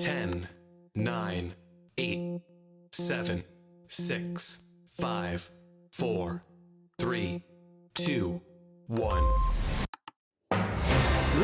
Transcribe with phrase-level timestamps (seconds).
[0.00, 0.48] 10,
[0.94, 1.54] 9,
[1.98, 2.40] 8,
[2.92, 3.44] 7,
[3.88, 4.60] 6,
[4.98, 5.50] 5,
[5.92, 6.42] 4,
[6.98, 7.44] 3,
[7.94, 8.40] 2,
[8.86, 9.24] 1.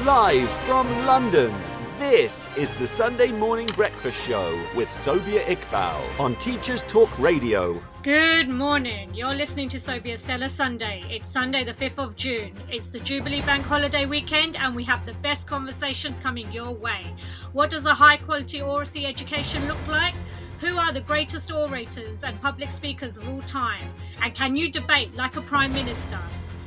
[0.07, 1.53] Live from London,
[1.99, 7.83] this is the Sunday Morning Breakfast Show with Sobia Iqbal on Teachers Talk Radio.
[8.03, 9.15] Good morning.
[9.15, 11.05] You're listening to Sobia Stella Sunday.
[11.09, 12.53] It's Sunday, the 5th of June.
[12.71, 17.07] It's the Jubilee Bank holiday weekend, and we have the best conversations coming your way.
[17.53, 20.15] What does a high quality oracy education look like?
[20.61, 23.91] Who are the greatest orators and public speakers of all time?
[24.23, 26.19] And can you debate like a Prime Minister?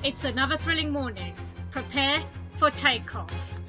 [0.04, 1.36] It's another thrilling morning.
[1.70, 3.60] Prepare for takeoff.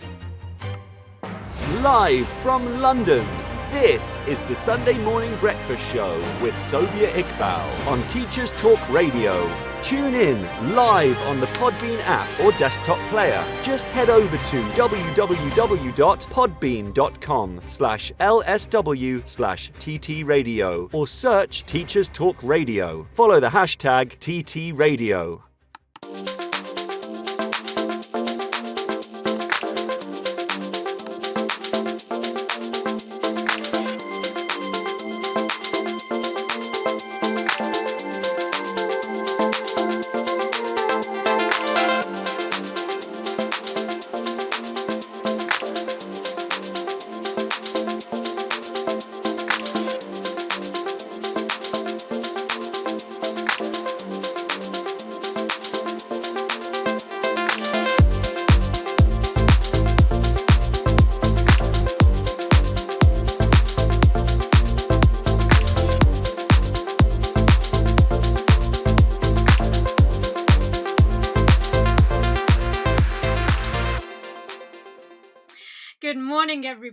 [1.79, 3.25] Live from London,
[3.71, 9.49] this is the Sunday Morning Breakfast Show with Sobia Iqbal on Teachers Talk Radio.
[9.81, 10.43] Tune in
[10.75, 13.45] live on the Podbean app or desktop player.
[13.63, 23.07] Just head over to www.podbean.com slash lsw slash ttradio or search Teachers Talk Radio.
[23.13, 25.43] Follow the hashtag TTRadio.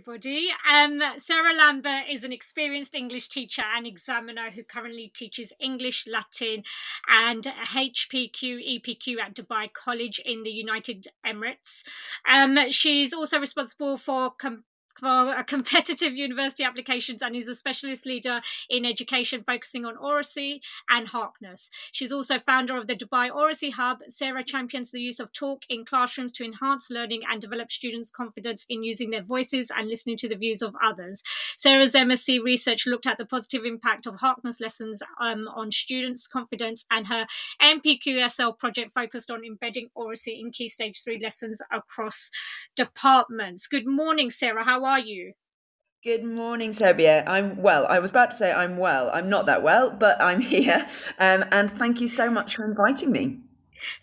[0.08, 0.48] Everybody.
[0.70, 6.62] Um, Sarah Lambert is an experienced English teacher and examiner who currently teaches English, Latin,
[7.08, 11.82] and HPQ, EPQ at Dubai College in the United Emirates.
[12.26, 14.64] Um, she's also responsible for com-
[14.98, 21.06] for competitive university applications and is a specialist leader in education focusing on oracy and
[21.08, 21.70] Harkness.
[21.92, 23.98] She's also founder of the Dubai Oracy Hub.
[24.08, 28.66] Sarah champions the use of talk in classrooms to enhance learning and develop students' confidence
[28.68, 31.22] in using their voices and listening to the views of others.
[31.56, 36.84] Sarah's MSc research looked at the positive impact of Harkness lessons um, on students' confidence,
[36.90, 37.26] and her
[37.62, 42.30] NPQSL project focused on embedding oracy in key stage three lessons across
[42.76, 43.66] departments.
[43.66, 44.64] Good morning, Sarah.
[44.64, 45.34] How are you?
[46.04, 47.24] Good morning, Sobia.
[47.26, 47.86] I'm well.
[47.86, 49.10] I was about to say I'm well.
[49.12, 50.86] I'm not that well, but I'm here.
[51.18, 53.38] Um, and thank you so much for inviting me.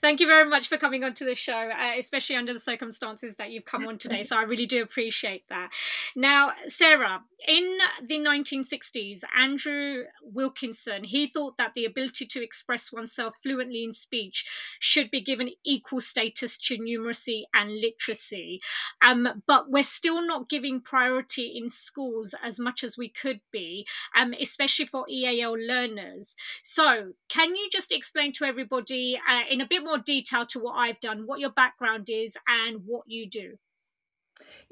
[0.02, 3.52] Thank you very much for coming onto the show, uh, especially under the circumstances that
[3.52, 4.24] you've come on today.
[4.24, 5.72] So I really do appreciate that.
[6.16, 13.36] Now, Sarah, in the 1960s, Andrew Wilkinson, he thought that the ability to express oneself
[13.42, 14.46] fluently in speech
[14.80, 18.62] should be given equal status to numeracy and literacy.
[19.06, 23.86] Um, but we're still not giving priority in schools as much as we could be,
[24.16, 26.36] um, especially for EAL learners.
[26.62, 30.74] So, can you just explain to everybody uh, in a bit more detail to what
[30.74, 33.58] I've done, what your background is, and what you do?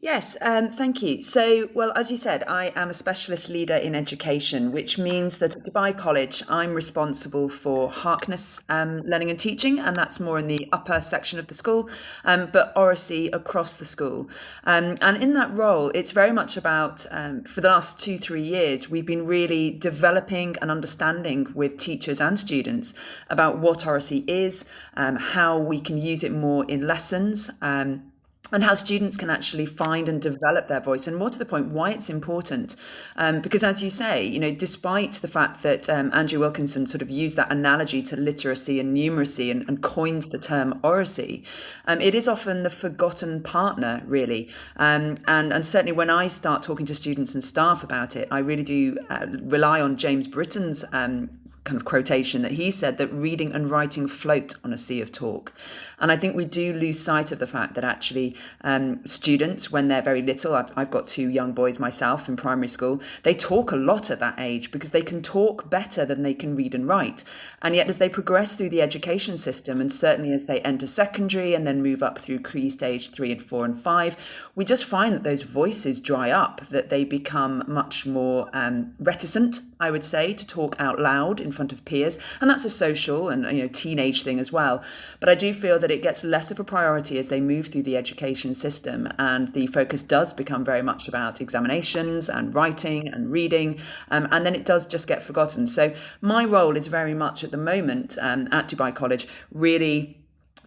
[0.04, 1.22] Yes, um, thank you.
[1.22, 5.56] So, well, as you said, I am a specialist leader in education, which means that
[5.56, 10.48] at Dubai College, I'm responsible for Harkness um, learning and teaching, and that's more in
[10.48, 11.90] the upper section of the school,
[12.26, 14.30] um, but oracy across the school.
[14.66, 18.44] Um, and in that role, it's very much about, um, for the last two, three
[18.44, 22.94] years, we've been really developing an understanding with teachers and students
[23.30, 24.66] about what oracy is,
[24.98, 27.50] um, how we can use it more in lessons.
[27.62, 28.12] Um,
[28.52, 31.68] and how students can actually find and develop their voice and more to the point
[31.70, 32.76] why it's important
[33.16, 37.02] um, because as you say you know despite the fact that um, andrew wilkinson sort
[37.02, 41.44] of used that analogy to literacy and numeracy and, and coined the term oracy
[41.86, 46.62] um, it is often the forgotten partner really um, and, and certainly when i start
[46.62, 50.84] talking to students and staff about it i really do uh, rely on james britton's
[50.92, 51.30] um,
[51.64, 55.12] kind of quotation that he said that reading and writing float on a sea of
[55.12, 55.54] talk.
[56.04, 58.36] And I think we do lose sight of the fact that actually
[58.66, 62.68] um, students, when they're very little, I've, I've got two young boys myself in primary
[62.68, 66.34] school, they talk a lot at that age because they can talk better than they
[66.34, 67.24] can read and write.
[67.62, 71.54] And yet, as they progress through the education system, and certainly as they enter secondary
[71.54, 74.18] and then move up through Key stage three and four and five,
[74.56, 79.62] we just find that those voices dry up, that they become much more um, reticent,
[79.80, 83.30] I would say, to talk out loud in front of peers, and that's a social
[83.30, 84.84] and you know teenage thing as well.
[85.22, 87.84] But I do feel that it gets less of a priority as they move through
[87.84, 93.32] the education system, and the focus does become very much about examinations and writing and
[93.32, 93.80] reading,
[94.12, 95.68] um, and then it does just get forgotten.
[95.68, 100.23] So my role is very much at the moment um, at Dubai College really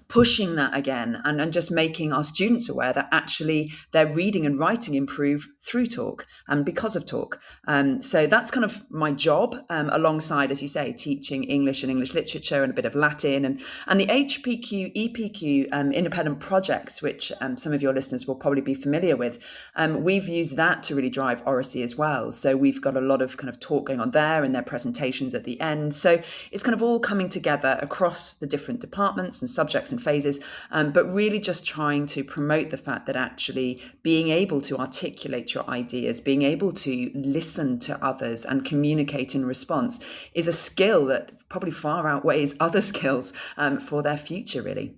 [0.09, 4.59] pushing that again and, and just making our students aware that actually their reading and
[4.59, 7.41] writing improve through talk and because of talk.
[7.67, 11.91] Um, so that's kind of my job um, alongside, as you say, teaching English and
[11.91, 17.03] English literature and a bit of Latin and, and the HPQ, EPQ um, independent projects,
[17.03, 19.39] which um, some of your listeners will probably be familiar with.
[19.75, 22.31] Um, we've used that to really drive Oracy as well.
[22.31, 25.35] So we've got a lot of kind of talk going on there and their presentations
[25.35, 25.95] at the end.
[25.95, 26.23] So
[26.53, 30.41] it's kind of all coming together across the different departments and subjects phases,
[30.71, 35.55] um, but really just trying to promote the fact that actually being able to articulate
[35.55, 40.01] your ideas, being able to listen to others and communicate in response
[40.35, 44.97] is a skill that probably far outweighs other skills um, for their future, really.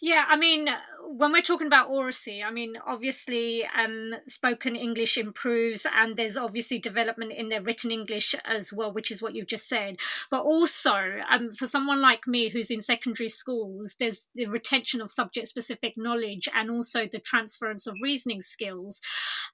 [0.00, 0.68] Yeah, I mean,
[1.08, 6.78] when we're talking about oracy, I mean, obviously, um, spoken English improves, and there's obviously
[6.78, 9.98] development in their written English as well, which is what you've just said.
[10.30, 10.94] But also,
[11.30, 15.94] um, for someone like me who's in secondary schools, there's the retention of subject specific
[15.96, 19.00] knowledge and also the transference of reasoning skills.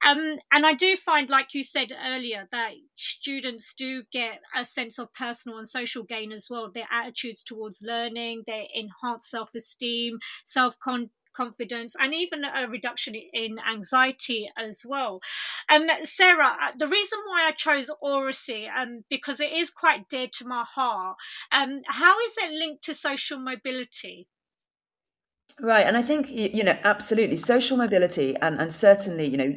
[0.04, 4.98] Um, and I do find, like you said earlier, that students do get a sense
[4.98, 6.70] of personal and social gain as well.
[6.72, 13.14] Their attitudes towards learning, their enhanced self esteem, self confidence confidence and even a reduction
[13.14, 15.20] in anxiety as well.
[15.70, 20.46] Um, Sarah, the reason why I chose Oracy, um, because it is quite dear to
[20.46, 21.16] my heart,
[21.50, 24.28] um, how is it linked to social mobility?
[25.60, 29.54] Right, and I think you know absolutely social mobility, and and certainly you know,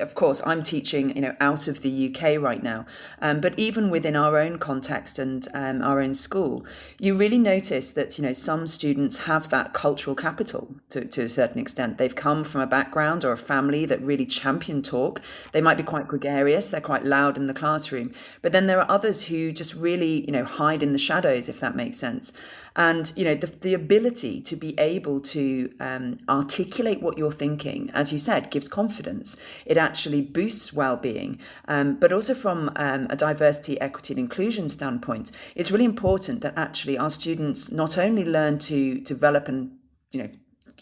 [0.00, 2.84] of course, I'm teaching you know out of the UK right now,
[3.22, 6.66] um, but even within our own context and um, our own school,
[6.98, 11.28] you really notice that you know some students have that cultural capital to to a
[11.28, 11.96] certain extent.
[11.96, 15.20] They've come from a background or a family that really champion talk.
[15.52, 18.12] They might be quite gregarious, they're quite loud in the classroom,
[18.42, 21.60] but then there are others who just really you know hide in the shadows, if
[21.60, 22.32] that makes sense
[22.76, 27.90] and you know the, the ability to be able to um, articulate what you're thinking
[27.94, 29.36] as you said gives confidence.
[29.64, 31.38] It actually boosts well-being.
[31.68, 36.54] Um, but also from um, a diversity equity and inclusion standpoint it's really important that
[36.56, 39.72] actually our students not only learn to develop and
[40.12, 40.28] you know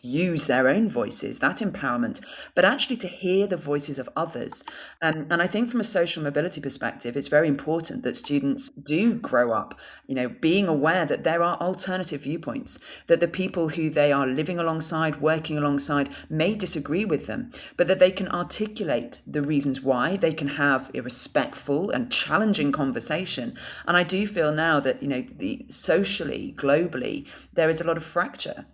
[0.05, 2.21] use their own voices, that empowerment,
[2.55, 4.63] but actually to hear the voices of others.
[5.03, 9.15] Um, and I think from a social mobility perspective, it's very important that students do
[9.15, 13.91] grow up, you know, being aware that there are alternative viewpoints, that the people who
[13.91, 19.21] they are living alongside, working alongside, may disagree with them, but that they can articulate
[19.27, 23.57] the reasons why, they can have a respectful and challenging conversation.
[23.87, 27.97] And I do feel now that, you know, the socially, globally, there is a lot
[27.97, 28.67] of fracture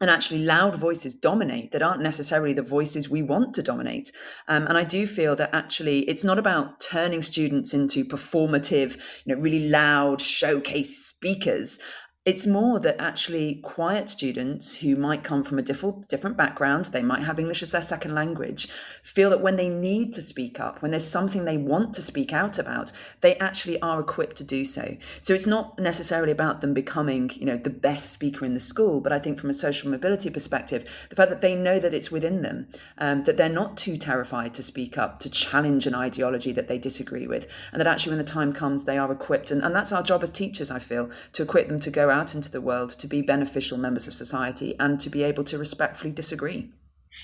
[0.00, 4.12] and actually loud voices dominate that aren't necessarily the voices we want to dominate.
[4.48, 9.34] Um, and i do feel that actually it's not about turning students into performative you
[9.34, 11.78] know really loud showcase speakers
[12.26, 17.22] it's more that actually quiet students who might come from a different background, they might
[17.22, 18.68] have English as their second language,
[19.02, 22.34] feel that when they need to speak up, when there's something they want to speak
[22.34, 22.92] out about,
[23.22, 24.94] they actually are equipped to do so.
[25.22, 29.00] So it's not necessarily about them becoming, you know, the best speaker in the school,
[29.00, 32.10] but I think from a social mobility perspective, the fact that they know that it's
[32.10, 32.68] within them,
[32.98, 36.76] um, that they're not too terrified to speak up, to challenge an ideology that they
[36.76, 39.50] disagree with, and that actually when the time comes, they are equipped.
[39.50, 42.34] And, and that's our job as teachers, I feel, to equip them to go out
[42.34, 46.12] into the world to be beneficial members of society and to be able to respectfully
[46.12, 46.70] disagree.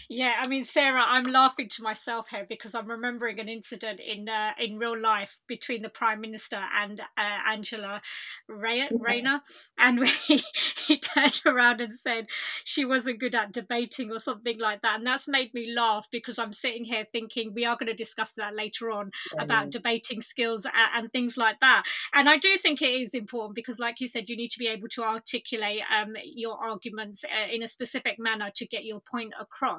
[0.09, 4.29] Yeah, I mean, Sarah, I'm laughing to myself here because I'm remembering an incident in
[4.29, 8.01] uh, in real life between the Prime Minister and uh, Angela
[8.49, 9.41] Ray- Rayner,
[9.79, 10.43] and when he,
[10.87, 12.29] he turned around and said
[12.65, 16.39] she wasn't good at debating or something like that, and that's made me laugh because
[16.39, 20.21] I'm sitting here thinking we are going to discuss that later on yeah, about debating
[20.21, 24.01] skills and, and, things like that, and I do think it is important because, like
[24.01, 27.69] you said, you need to be able to articulate um, your arguments uh, in a
[27.69, 29.76] specific manner to get your point across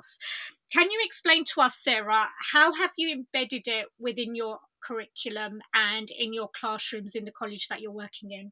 [0.73, 6.09] Can you explain to us, Sarah, how have you embedded it within your curriculum and
[6.11, 8.51] in your classrooms in the college that you're working in?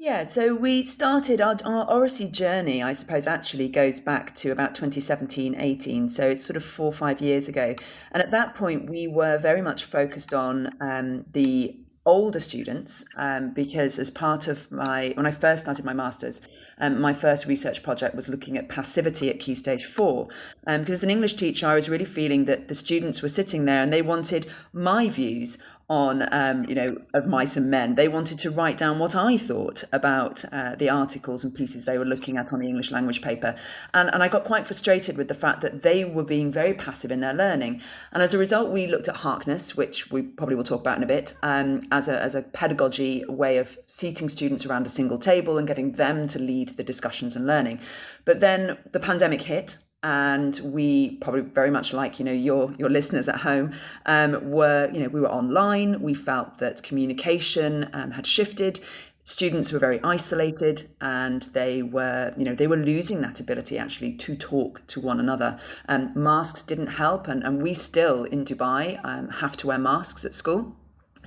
[0.00, 4.74] Yeah, so we started our, our Oracy journey, I suppose, actually goes back to about
[4.74, 6.08] 2017 18.
[6.08, 7.74] So it's sort of four or five years ago.
[8.12, 13.52] And at that point, we were very much focused on um, the older students um,
[13.52, 16.40] because as part of my when i first started my masters
[16.78, 20.28] um, my first research project was looking at passivity at key stage four.
[20.66, 23.66] Um, because as an english teacher i was really feeling that the students were sitting
[23.66, 25.58] there and they wanted my views
[25.90, 27.96] on, um, you know, of mice and men.
[27.96, 31.98] They wanted to write down what I thought about uh, the articles and pieces they
[31.98, 33.56] were looking at on the English language paper.
[33.92, 37.10] And, and I got quite frustrated with the fact that they were being very passive
[37.10, 37.82] in their learning.
[38.12, 41.02] And as a result, we looked at Harkness, which we probably will talk about in
[41.02, 45.18] a bit, um, as, a, as a pedagogy way of seating students around a single
[45.18, 47.80] table and getting them to lead the discussions and learning.
[48.24, 52.88] But then the pandemic hit and we probably very much like you know your your
[52.88, 53.72] listeners at home
[54.06, 58.80] um, were you know we were online we felt that communication um, had shifted
[59.24, 64.12] students were very isolated and they were you know they were losing that ability actually
[64.12, 68.98] to talk to one another um, masks didn't help and, and we still in dubai
[69.04, 70.74] um, have to wear masks at school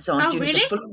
[0.00, 0.64] so our oh, students really?
[0.64, 0.92] are fully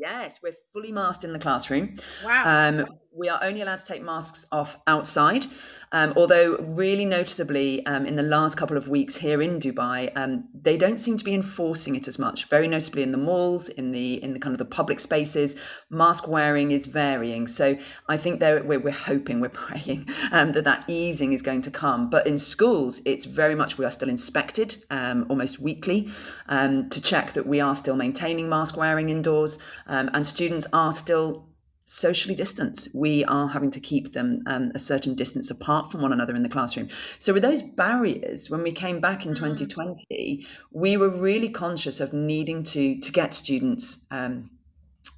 [0.00, 1.96] Yes, we're fully masked in the classroom.
[2.24, 2.86] Wow.
[3.12, 5.44] We are only allowed to take masks off outside,
[5.90, 10.44] um, although really noticeably um, in the last couple of weeks here in Dubai, um,
[10.54, 12.48] they don't seem to be enforcing it as much.
[12.48, 15.56] Very notably in the malls, in the in the kind of the public spaces,
[15.90, 17.48] mask wearing is varying.
[17.48, 17.76] So
[18.08, 22.10] I think we're, we're hoping, we're praying um, that that easing is going to come.
[22.10, 26.08] But in schools, it's very much we are still inspected um, almost weekly
[26.48, 31.49] um, to check that we are still maintaining mask wearing indoors, and students are still
[31.90, 32.88] socially distanced.
[32.94, 36.44] We are having to keep them um, a certain distance apart from one another in
[36.44, 36.88] the classroom.
[37.18, 40.46] So, with those barriers, when we came back in 2020, mm.
[40.72, 44.06] we were really conscious of needing to to get students.
[44.10, 44.50] Um,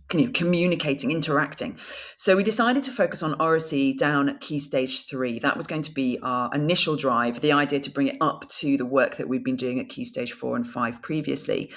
[0.08, 1.78] communicating, interacting.
[2.18, 5.38] So we decided to focus on oracy down at key stage three.
[5.38, 8.76] That was going to be our initial drive, the idea to bring it up to
[8.76, 11.70] the work that we've been doing at key stage four and five previously.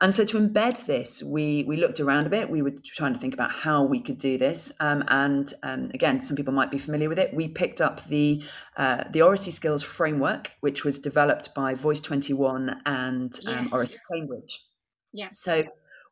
[0.00, 2.50] And so to embed this, we we looked around a bit.
[2.50, 4.72] We were trying to think about how we could do this.
[4.80, 7.32] Um, and um, again, some people might be familiar with it.
[7.34, 8.42] We picked up the
[8.76, 13.72] uh, the Oracy Skills framework, which was developed by Voice Twenty One and um, yes.
[13.72, 14.60] Oracy Cambridge.
[15.12, 15.28] Yeah.
[15.32, 15.64] So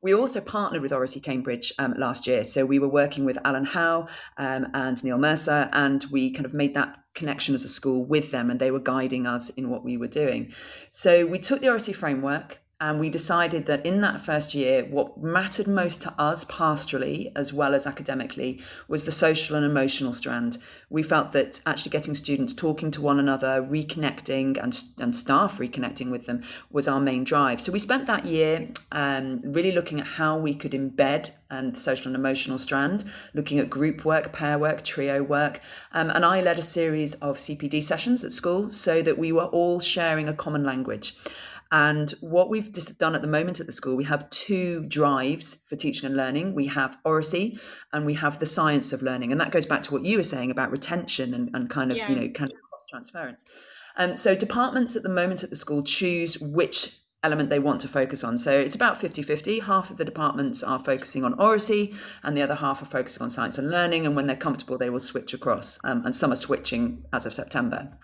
[0.05, 2.45] we also partnered with Oracy Cambridge um, last year.
[2.45, 6.53] So we were working with Alan Howe um, and Neil Mercer, and we kind of
[6.53, 9.83] made that connection as a school with them, and they were guiding us in what
[9.83, 10.53] we were doing.
[10.91, 15.23] So we took the Oracy framework, and we decided that in that first year, what
[15.23, 20.59] mattered most to us pastorally as well as academically was the social and emotional strand.
[20.91, 26.11] We felt that actually getting students talking to one another, reconnecting, and, and staff reconnecting
[26.11, 27.61] with them was our main drive.
[27.61, 31.81] So we spent that year um, really looking at how we could embed um, the
[31.81, 33.05] social and emotional strand,
[33.35, 35.61] looking at group work, pair work, trio work.
[35.93, 39.47] Um, and I led a series of CPD sessions at school so that we were
[39.47, 41.17] all sharing a common language.
[41.75, 45.59] And what we've just done at the moment at the school, we have two drives
[45.67, 46.55] for teaching and learning.
[46.55, 47.59] We have oracy
[47.93, 49.33] and we have the science of learning.
[49.33, 51.97] And that goes back to what you were saying about retention and, and kind of,
[51.97, 52.09] yeah.
[52.09, 53.45] you know, kind of cross transference.
[53.97, 57.89] And so departments at the moment at the school choose which element they want to
[57.89, 58.39] focus on.
[58.39, 59.59] So it's about 50 50.
[59.59, 63.31] Half of the departments are focusing on oracy, and the other half are focusing on
[63.31, 64.07] science and learning.
[64.07, 65.81] And when they're comfortable, they will switch across.
[65.83, 67.99] Um, and some are switching as of September.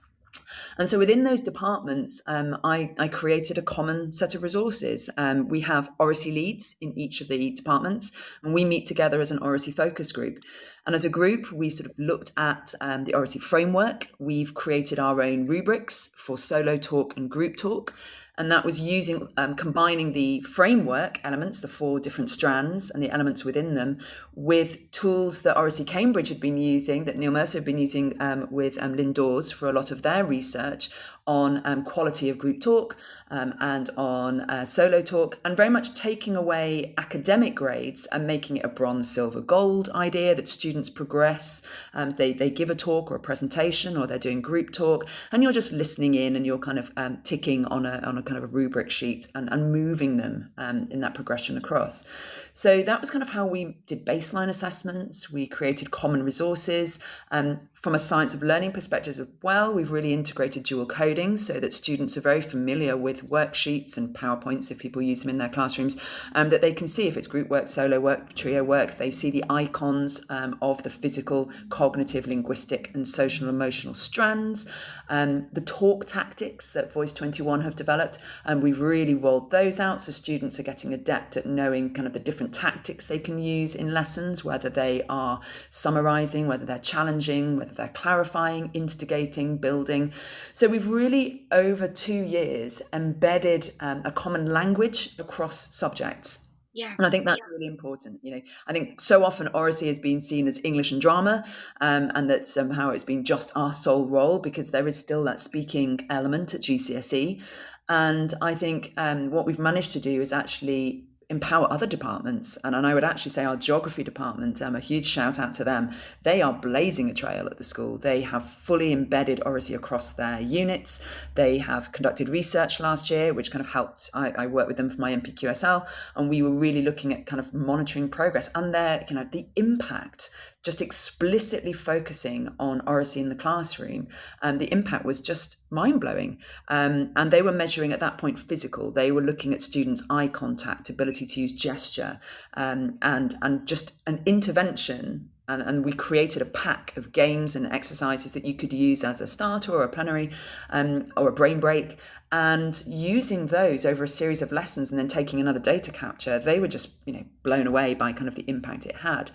[0.80, 5.10] And so within those departments, um, I, I, created a common set of resources.
[5.18, 9.30] Um, we have Oracy leads in each of the departments, and we meet together as
[9.30, 10.38] an Oracy focus group.
[10.86, 14.08] And as a group, we've sort of looked at um, the Oracy framework.
[14.18, 17.92] We've created our own rubrics for solo talk and group talk
[18.40, 23.10] and that was using um, combining the framework elements the four different strands and the
[23.10, 23.98] elements within them
[24.34, 28.48] with tools that Oracy Cambridge had been using that Neil Mercer had been using um,
[28.50, 30.88] with um, Lyn Dawes for a lot of their research
[31.30, 32.96] on um, quality of group talk
[33.30, 38.56] um, and on uh, solo talk, and very much taking away academic grades and making
[38.56, 41.62] it a bronze, silver, gold idea that students progress.
[41.94, 45.40] Um, they, they give a talk or a presentation or they're doing group talk, and
[45.40, 48.36] you're just listening in and you're kind of um, ticking on a, on a kind
[48.36, 52.04] of a rubric sheet and, and moving them um, in that progression across.
[52.52, 55.30] So that was kind of how we did baseline assessments.
[55.30, 56.98] We created common resources.
[57.30, 61.58] Um, from a science of learning perspective as well, we've really integrated dual coding so
[61.58, 65.48] that students are very familiar with worksheets and PowerPoints if people use them in their
[65.48, 65.96] classrooms,
[66.34, 68.96] um, that they can see if it's group work, solo work, trio work.
[68.98, 74.66] They see the icons um, of the physical, cognitive, linguistic, and social emotional strands.
[75.08, 80.02] Um, the talk tactics that Voice 21 have developed, and we've really rolled those out
[80.02, 83.74] so students are getting adept at knowing kind of the different tactics they can use
[83.74, 90.12] in lessons, whether they are summarizing, whether they're challenging, whether they're clarifying, instigating, building.
[90.52, 96.40] So we've really, over two years, embedded um, a common language across subjects.
[96.72, 96.92] Yeah.
[96.96, 97.52] And I think that's yeah.
[97.52, 98.20] really important.
[98.22, 101.44] You know, I think so often oracy has been seen as English and drama,
[101.80, 105.40] um, and that somehow it's been just our sole role because there is still that
[105.40, 107.42] speaking element at GCSE.
[107.88, 112.58] And I think um, what we've managed to do is actually empower other departments.
[112.64, 115.64] And, and I would actually say our geography department, um, a huge shout out to
[115.64, 115.92] them.
[116.24, 117.96] They are blazing a trail at the school.
[117.96, 121.00] They have fully embedded Oracy across their units.
[121.36, 124.10] They have conducted research last year, which kind of helped.
[124.12, 127.40] I, I worked with them for my NPQSL, and we were really looking at kind
[127.40, 130.30] of monitoring progress and their, you know, the impact
[130.62, 134.08] just explicitly focusing on oracy in the classroom,
[134.42, 136.38] um, the impact was just mind blowing.
[136.68, 138.90] Um, and they were measuring at that point physical.
[138.90, 142.20] They were looking at students' eye contact, ability to use gesture,
[142.54, 145.30] um, and and just an intervention.
[145.48, 149.20] And, and, we created a pack of games and exercises that you could use as
[149.20, 150.30] a starter or a plenary
[150.68, 151.98] um, or a brain break.
[152.30, 156.60] And using those over a series of lessons and then taking another data capture, they
[156.60, 159.32] were just you know blown away by kind of the impact it had.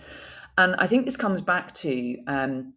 [0.58, 2.74] And I think this comes back to um,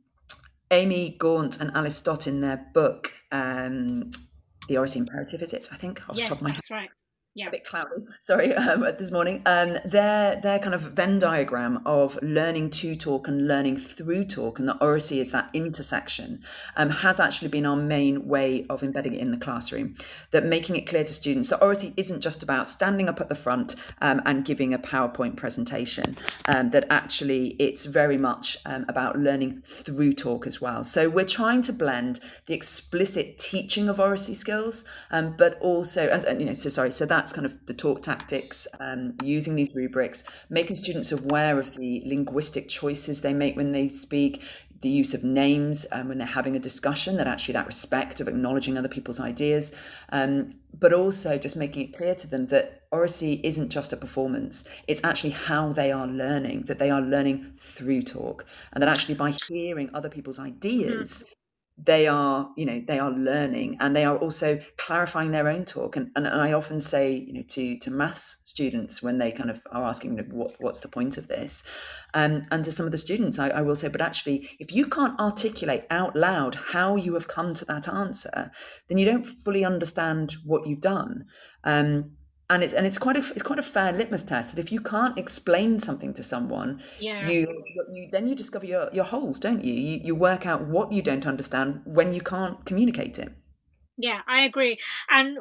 [0.72, 4.10] Amy Gaunt and Alice Stott in their book, um,
[4.68, 5.70] The Oracy Imperative, is it?
[5.72, 6.90] I think, off yes, the top of my that's right
[7.36, 7.48] yeah.
[7.48, 8.06] a bit cloudy.
[8.22, 9.42] Sorry, um, this morning.
[9.46, 14.60] Um, their their kind of Venn diagram of learning to talk and learning through talk,
[14.60, 16.44] and the oracy is that intersection,
[16.76, 19.96] um, has actually been our main way of embedding it in the classroom.
[20.32, 23.36] That making it clear to students that oracy isn't just about standing up at the
[23.36, 26.18] front um, and giving a PowerPoint presentation.
[26.46, 30.84] Um, that actually it's very much um, about learning through talk as well.
[30.84, 36.40] So we're trying to blend the explicit teaching of oracy skills, but also and, and
[36.40, 39.76] you know so sorry so that that's kind of the talk tactics, um, using these
[39.76, 44.42] rubrics, making students aware of the linguistic choices they make when they speak,
[44.80, 48.30] the use of names um, when they're having a discussion, that actually that respect of
[48.30, 49.74] acknowledging other people's ideas,
[50.14, 54.64] um, but also just making it clear to them that oracy isn't just a performance,
[54.88, 59.16] it's actually how they are learning, that they are learning through talk, and that actually
[59.16, 61.34] by hearing other people's ideas, mm
[61.86, 65.96] they are you know they are learning and they are also clarifying their own talk.
[65.96, 69.50] And, and, and i often say you know to to maths students when they kind
[69.50, 71.64] of are asking what, what's the point of this?
[72.14, 74.88] Um, and to some of the students I, I will say but actually if you
[74.88, 78.52] can't articulate out loud how you have come to that answer
[78.88, 81.26] then you don't fully understand what you've done.
[81.64, 82.12] Um,
[82.50, 84.82] and it's and it's quite a it's quite a fair litmus test that if you
[84.82, 87.28] can't explain something to someone yeah.
[87.28, 89.74] you, you then you discover your, your holes don't you?
[89.74, 93.32] you you work out what you don't understand when you can't communicate it
[93.98, 95.38] yeah i agree and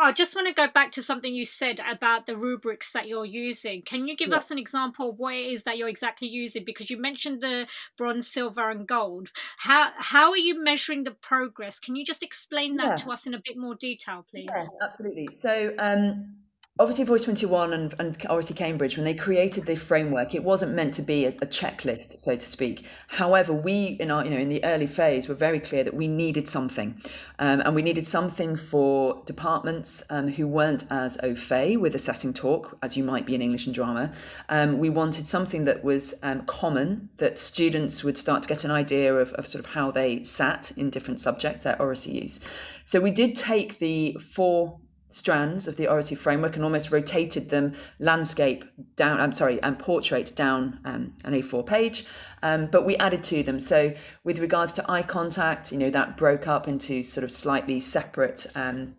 [0.00, 3.26] i just want to go back to something you said about the rubrics that you're
[3.26, 4.36] using can you give yeah.
[4.36, 7.66] us an example of what it is that you're exactly using because you mentioned the
[7.98, 12.76] bronze silver and gold how how are you measuring the progress can you just explain
[12.76, 12.94] that yeah.
[12.94, 16.36] to us in a bit more detail please yeah absolutely so um
[16.78, 20.92] obviously voice 21 and, and obviously cambridge when they created the framework it wasn't meant
[20.92, 22.84] to be a, a, checklist so to speak.
[23.08, 26.06] However we in our you know in the early phase were very clear that we
[26.06, 27.00] needed something.
[27.38, 32.34] Um, and we needed something for departments um, who weren't as au fait with assessing
[32.34, 34.12] talk as you might be in english and drama.
[34.50, 38.70] Um, we wanted something that was um, common that students would start to get an
[38.70, 42.40] idea of, of sort of how they sat in different subjects their oracy use.
[42.84, 44.78] So we did take the four
[45.10, 48.64] strands of the oracy framework and almost rotated them landscape
[48.96, 52.06] down i'm sorry and portrait down um, an a4 page
[52.42, 53.58] um, but we added to them.
[53.58, 53.92] So
[54.22, 58.46] with regards to eye contact you know that broke up into sort of slightly separate
[58.54, 58.94] um,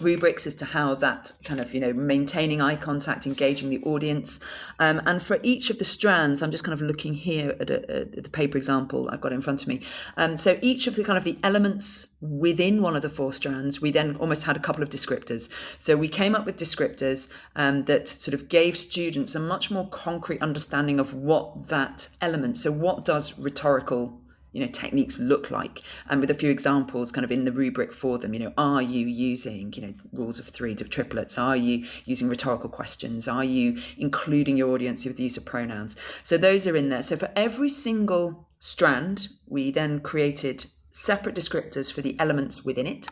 [0.00, 4.40] rubrics as to how that kind of you know maintaining eye contact engaging the audience.
[4.78, 8.00] Um, and for each of the strands i'm just kind of looking here at, a,
[8.00, 9.80] at the paper example i've got in front of me.
[10.16, 13.80] Um, so each of the kind of the elements within one of the four strands
[13.80, 15.48] we then almost had a couple of descriptors.
[15.78, 19.88] So we came up with descriptors um, that sort of gave students a much more
[19.88, 24.20] concrete understanding of what that element so what does rhetorical
[24.52, 27.92] you know techniques look like and with a few examples kind of in the rubric
[27.92, 31.38] for them you know are you using you know rules of three to triplets?
[31.38, 33.28] Are you using rhetorical questions?
[33.28, 35.96] Are you including your audience with the use of pronouns?
[36.22, 37.02] So those are in there.
[37.02, 43.08] So for every single strand we then created separate descriptors for the elements within it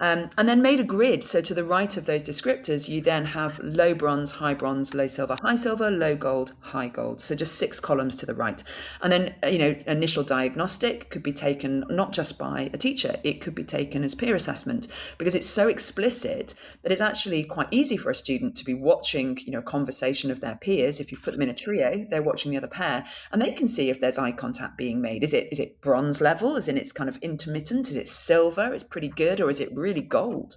[0.00, 1.24] um, and then made a grid.
[1.24, 5.06] So to the right of those descriptors, you then have low bronze, high bronze, low
[5.06, 7.20] silver, high silver, low gold, high gold.
[7.20, 8.62] So just six columns to the right.
[9.00, 13.16] And then, uh, you know, initial diagnostic could be taken not just by a teacher,
[13.24, 17.68] it could be taken as peer assessment because it's so explicit that it's actually quite
[17.70, 21.00] easy for a student to be watching, you know, a conversation of their peers.
[21.00, 23.68] If you put them in a trio, they're watching the other pair and they can
[23.68, 25.24] see if there's eye contact being made.
[25.24, 26.56] Is it is it bronze level?
[26.56, 27.88] Is in it's kind of intermittent?
[27.88, 28.74] Is it silver?
[28.74, 30.56] It's pretty good, or is it really gold.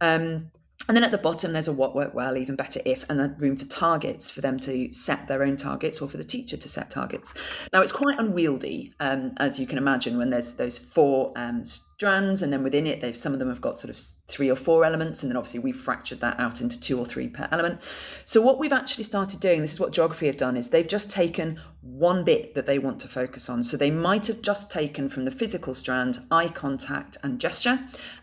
[0.00, 0.50] Um,
[0.88, 3.34] and then at the bottom, there's a what worked well, even better if, and a
[3.38, 6.68] room for targets for them to set their own targets or for the teacher to
[6.68, 7.34] set targets.
[7.72, 11.64] Now, it's quite unwieldy, um, as you can imagine, when there's those four um,
[11.96, 14.56] strands, and then within it, they've some of them have got sort of three or
[14.56, 17.80] four elements, and then obviously we've fractured that out into two or three per element.
[18.26, 21.10] So what we've actually started doing, this is what geography have done, is they've just
[21.10, 23.62] taken one bit that they want to focus on.
[23.62, 27.78] So they might have just taken from the physical strand eye contact and gesture,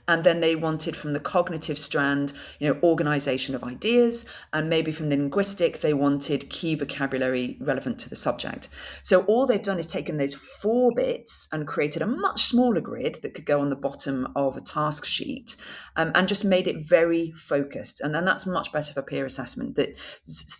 [0.10, 4.92] and then they wanted from the cognitive strand, you know, organization of ideas, and maybe
[4.92, 8.68] from the linguistic, they wanted key vocabulary relevant to the subject.
[9.02, 13.20] So all they've done is taken those four bits and created a much smaller grid
[13.22, 15.56] that could go on the bottom of a task sheet
[15.96, 18.02] um, and just made it very focused.
[18.02, 19.96] And then that's much better for peer assessment that,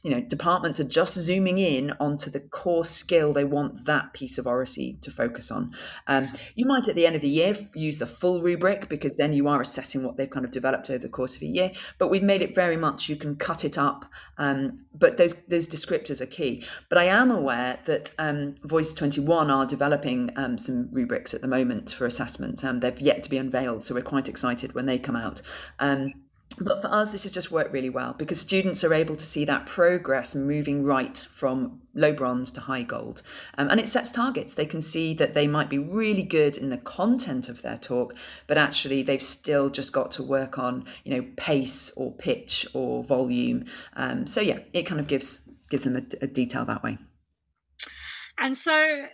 [0.04, 4.38] you know, departments are just zooming in onto the core skill they want that piece
[4.38, 5.76] of oracy to focus on.
[6.08, 9.34] Um, you might at the end of the year use the full rubric because then
[9.34, 11.72] you are assessing what they've kind of developed over the course of a year.
[11.98, 14.06] But we've made it very much you can cut it up,
[14.38, 16.64] um, but those those descriptors are key.
[16.90, 21.48] But I am aware that um, Voice 21 are developing um, some rubrics at the
[21.48, 22.64] moment for assessment.
[22.64, 25.42] and they've yet to be unveiled, so we're quite excited when they come out.
[25.80, 26.14] Um,
[26.60, 29.44] but for us, this has just worked really well because students are able to see
[29.46, 33.24] that progress moving right from low bronze to high gold.
[33.58, 34.54] Um, and it sets targets.
[34.54, 38.14] They can see that they might be really good in the content of their talk,
[38.46, 43.04] but actually they've still just got to work on, you know, pace or pitch or
[43.04, 43.66] volume.
[43.96, 45.40] Um, so yeah, it kind of gives
[45.72, 47.00] gives them a, a detail that way.
[48.38, 49.08] And so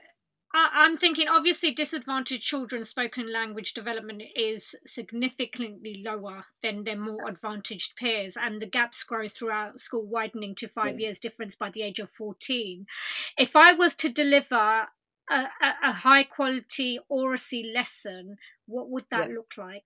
[0.54, 7.96] I'm thinking obviously disadvantaged children's spoken language development is significantly lower than their more advantaged
[7.96, 11.06] peers, and the gaps grow throughout school, widening to five yeah.
[11.06, 12.88] years difference by the age of 14.
[13.38, 14.88] If I was to deliver
[15.30, 19.36] a, a, a high quality oracy lesson, what would that yeah.
[19.36, 19.86] look like?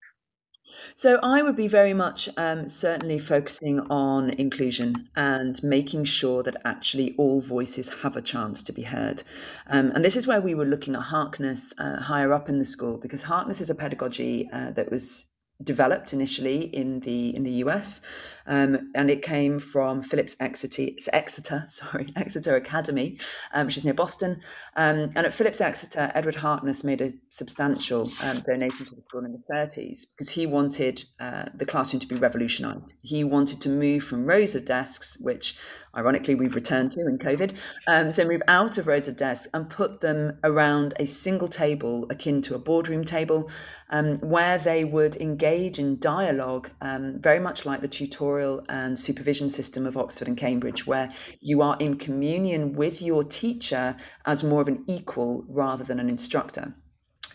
[0.96, 6.62] So I would be very much um, certainly focusing on inclusion and making sure that
[6.66, 9.24] actually all voices have a chance to be heard.
[9.68, 12.66] Um, and this is where we were looking at Harkness uh, higher up in the
[12.66, 15.26] school because Harkness is a pedagogy uh, that was
[15.64, 18.02] developed initially in the in the US,
[18.48, 23.18] um, and it came from Phillips Exeter, Exeter, sorry, Exeter Academy,
[23.54, 24.42] um, which is near Boston.
[24.76, 29.26] Um, and at Phillips Exeter, Edward Harkness made a substantial um, donation to the school
[29.26, 32.96] in the 30s because he wanted uh, the classroom to be revolutionised.
[33.02, 35.56] He wanted to move from rows of desks, which
[35.96, 37.54] ironically we've returned to in COVID.
[37.88, 42.08] Um, so move out of rows of desks and put them around a single table
[42.10, 43.52] akin to a boardroom table
[43.92, 48.33] um, where they would engage in dialogue, very much like the tutorial
[48.70, 51.10] and supervision system of Oxford and Cambridge, where
[51.42, 56.10] you are in communion with your teacher as more of an equal rather than an
[56.10, 56.76] instructor.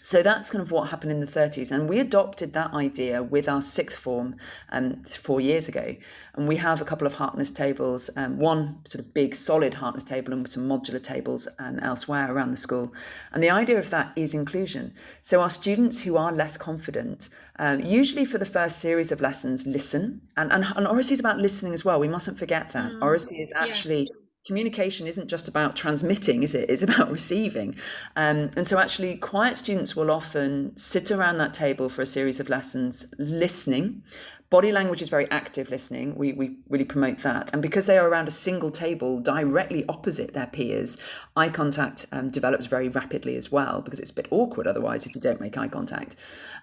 [0.09, 1.71] So that's kind of what happened in the 30s.
[1.71, 4.37] And we adopted that idea with our sixth form
[4.71, 5.95] um, four years ago.
[6.33, 10.05] And we have a couple of Harkness tables, um, one sort of big solid Harkness
[10.05, 12.91] table and some modular tables um, elsewhere around the school.
[13.33, 14.95] And the idea of that is inclusion.
[15.21, 19.67] So our students who are less confident, um, usually for the first series of lessons,
[19.67, 20.23] listen.
[20.39, 22.01] And, and, and Oracy is about listening as well.
[22.01, 22.93] We mustn't forget that.
[22.93, 24.05] Mm, Oracy is actually.
[24.05, 26.71] Yeah communication isn't just about transmitting, is it?
[26.71, 27.77] It's about receiving.
[28.17, 32.41] Um, and so, actually, quiet students will often sit around that table for a series
[32.41, 34.03] of lessons listening
[34.51, 36.15] Body language is very active listening.
[36.15, 37.53] We, we really promote that.
[37.53, 40.97] And because they are around a single table directly opposite their peers,
[41.37, 45.15] eye contact um, develops very rapidly as well because it's a bit awkward otherwise if
[45.15, 46.17] you don't make eye contact.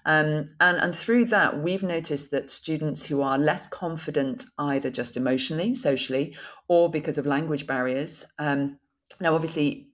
[0.07, 5.15] Um, and, and through that, we've noticed that students who are less confident, either just
[5.15, 6.35] emotionally, socially,
[6.67, 8.79] or because of language barriers, um,
[9.19, 9.89] now obviously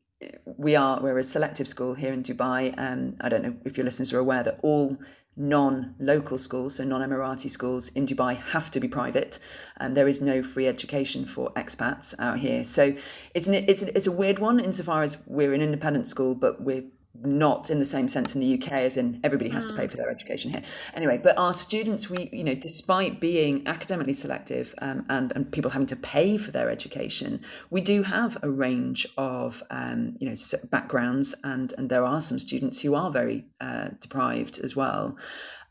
[0.46, 2.74] we are we're a selective school here in Dubai.
[2.78, 4.98] Um, I don't know if your listeners are aware that all
[5.38, 9.40] non-local schools, so non-Emirati schools in Dubai have to be private,
[9.78, 12.64] and there is no free education for expats out here.
[12.64, 12.94] So
[13.34, 16.84] it's an, it's it's a weird one insofar as we're an independent school, but we're
[17.24, 19.70] not in the same sense in the UK as in everybody has mm.
[19.70, 19.92] to pay mm.
[19.92, 20.62] for their education here.
[20.94, 25.72] Anyway, but our students, we you know, despite being academically selective um, and and people
[25.72, 30.36] having to pay for their education, we do have a range of um, you know
[30.70, 35.18] backgrounds, and and there are some students who are very uh, deprived as well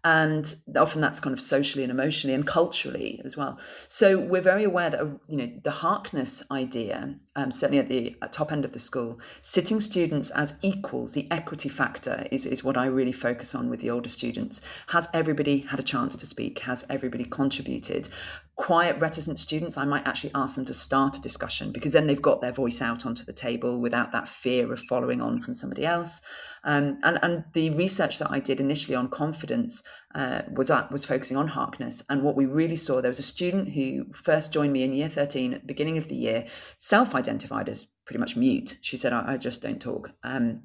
[0.05, 3.59] and often that's kind of socially and emotionally and culturally as well.
[3.88, 8.51] So we're very aware that you know the Harkness idea, um, certainly at the top
[8.51, 12.87] end of the school, sitting students as equals, the equity factor is is what I
[12.87, 14.61] really focus on with the older students.
[14.88, 16.59] Has everybody had a chance to speak?
[16.61, 18.09] Has everybody contributed?
[18.61, 22.21] quiet, reticent students, I might actually ask them to start a discussion because then they've
[22.21, 25.87] got their voice out onto the table without that fear of following on from somebody
[25.87, 26.21] else.
[26.64, 29.83] Um, and, and the research that I did initially on confidence
[30.14, 32.03] uh, was at, was focusing on Harkness.
[32.09, 35.09] And what we really saw, there was a student who first joined me in year
[35.09, 36.46] 13 at the beginning of the year,
[36.79, 38.77] self-identified as pretty much mute.
[38.83, 40.11] She said, I, I just don't talk.
[40.25, 40.62] Um,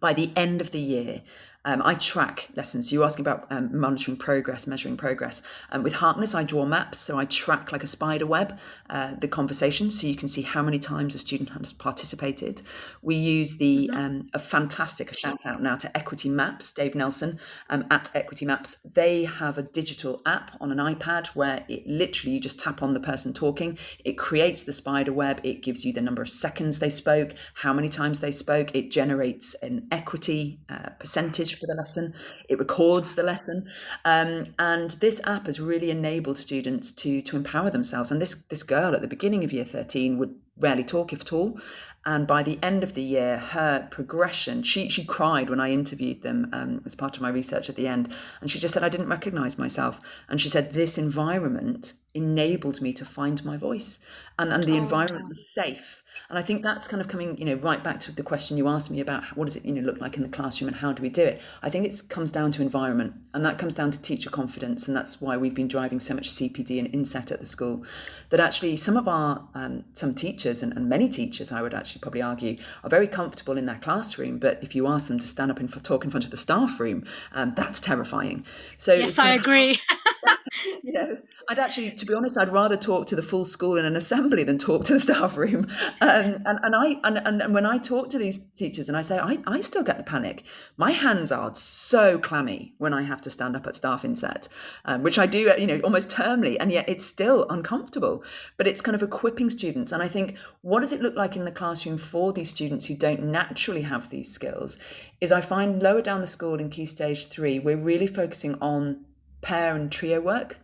[0.00, 1.22] by the end of the year,
[1.68, 2.88] Um, I track lessons.
[2.88, 5.42] So you're asking about um, monitoring progress, measuring progress.
[5.70, 9.28] Um, with Harkness, I draw maps, so I track like a spider web uh, the
[9.28, 12.62] conversation, so you can see how many times a student has participated.
[13.02, 14.00] We use the mm-hmm.
[14.00, 18.46] um, a fantastic a shout out now to Equity Maps, Dave Nelson um, at Equity
[18.46, 18.78] Maps.
[18.94, 22.94] They have a digital app on an iPad where it literally you just tap on
[22.94, 23.76] the person talking,
[24.06, 27.74] it creates the spider web, it gives you the number of seconds they spoke, how
[27.74, 32.14] many times they spoke, it generates an equity uh, percentage for the lesson,
[32.48, 33.68] it records the lesson,
[34.04, 38.10] um, and this app has really enabled students to to empower themselves.
[38.10, 41.32] And this this girl at the beginning of year thirteen would rarely talk if at
[41.32, 41.58] all.
[42.06, 46.22] And by the end of the year, her progression, she, she cried when I interviewed
[46.22, 48.14] them um, as part of my research at the end.
[48.40, 49.98] And she just said, I didn't recognize myself.
[50.28, 53.98] And she said, This environment enabled me to find my voice.
[54.38, 55.28] And, and the oh, environment wow.
[55.30, 58.22] was safe and I think that's kind of coming, you know, right back to the
[58.22, 60.68] question you asked me about what does it, you know, look like in the classroom
[60.68, 61.40] and how do we do it?
[61.62, 64.88] I think it comes down to environment and that comes down to teacher confidence.
[64.88, 67.84] And that's why we've been driving so much CPD and inset at the school
[68.28, 72.00] that actually some of our, um, some teachers and, and, many teachers, I would actually
[72.00, 74.38] probably argue, are very comfortable in their classroom.
[74.38, 76.78] But if you ask them to stand up and talk in front of the staff
[76.78, 78.44] room, um, that's terrifying.
[78.76, 79.78] So yes, I agree.
[80.82, 83.84] you know, I'd actually, to be honest, I'd rather talk to the full school in
[83.84, 85.68] an assembly than talk to the staff room.
[86.00, 89.18] Um, and and I and, and when I talk to these teachers and I say
[89.18, 90.44] I, I still get the panic.
[90.76, 94.48] My hands are so clammy when I have to stand up at staff inset,
[94.86, 98.24] um, which I do, you know, almost termly, and yet it's still uncomfortable.
[98.56, 101.44] But it's kind of equipping students, and I think what does it look like in
[101.44, 104.78] the classroom for these students who don't naturally have these skills?
[105.20, 109.04] Is I find lower down the school in Key Stage Three, we're really focusing on
[109.40, 110.58] pair and trio work.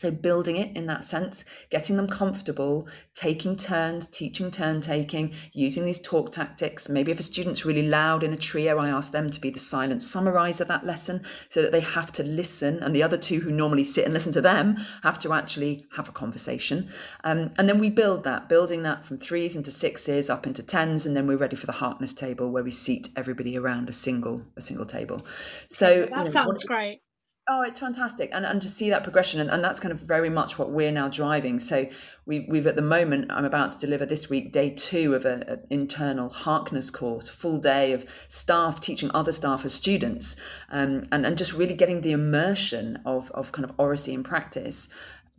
[0.00, 5.84] So, building it in that sense, getting them comfortable, taking turns, teaching turn taking, using
[5.84, 6.88] these talk tactics.
[6.88, 9.60] Maybe if a student's really loud in a trio, I ask them to be the
[9.60, 13.40] silent summarizer of that lesson so that they have to listen, and the other two
[13.40, 16.88] who normally sit and listen to them have to actually have a conversation.
[17.24, 21.04] Um, and then we build that, building that from threes into sixes, up into tens,
[21.04, 24.40] and then we're ready for the Harkness table where we seat everybody around a single
[24.56, 25.26] a single table.
[25.68, 27.02] So that you know, sounds great
[27.48, 28.30] Oh, it's fantastic.
[28.32, 30.92] And and to see that progression and, and that's kind of very much what we're
[30.92, 31.58] now driving.
[31.58, 31.86] So
[32.26, 35.60] we we've at the moment I'm about to deliver this week day two of an
[35.70, 40.36] internal Harkness course, full day of staff teaching other staff as students,
[40.70, 44.88] um, and, and just really getting the immersion of of kind of oracy in practice.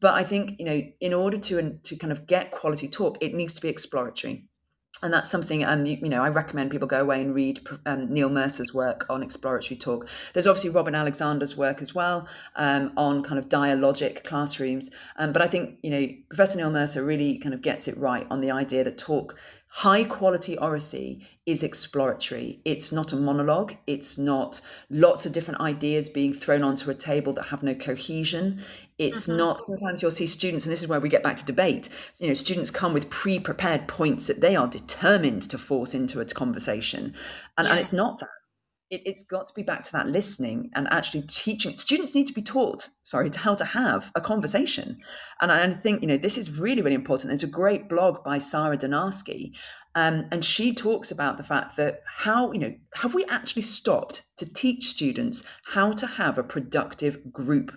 [0.01, 3.33] But I think, you know, in order to to kind of get quality talk, it
[3.33, 4.49] needs to be exploratory
[5.03, 8.11] and that's something um, you, you, know i recommend people go away and read um,
[8.13, 10.07] neil mercer's work on exploratory talk.
[10.33, 14.91] There's obviously robin alexander's work as well um, on kind of dialogic classrooms.
[15.17, 18.27] Um, but i think you know professor neil mercer really kind of gets it right
[18.29, 19.35] on the idea that talk
[19.73, 22.59] high quality oracy is exploratory.
[22.65, 23.73] It's not a monologue.
[23.87, 24.59] It's not
[24.89, 28.63] lots of different ideas being thrown onto a table that have no cohesion
[29.01, 29.37] it's mm-hmm.
[29.37, 32.27] not sometimes you'll see students and this is where we get back to debate you
[32.27, 37.13] know students come with pre-prepared points that they are determined to force into a conversation.
[37.57, 37.71] And, yeah.
[37.71, 38.27] and it's not that.
[38.89, 41.77] It, has got to be back to that listening and actually teaching.
[41.77, 44.97] Students need to be taught sorry to how to have a conversation.
[45.39, 47.29] And i think you know this is really really important.
[47.29, 49.53] There's a great blog by Sarah donarski
[49.95, 54.23] um, and she talks about the fact that how you know have we actually stopped
[54.37, 57.71] to teach students how to have a productive group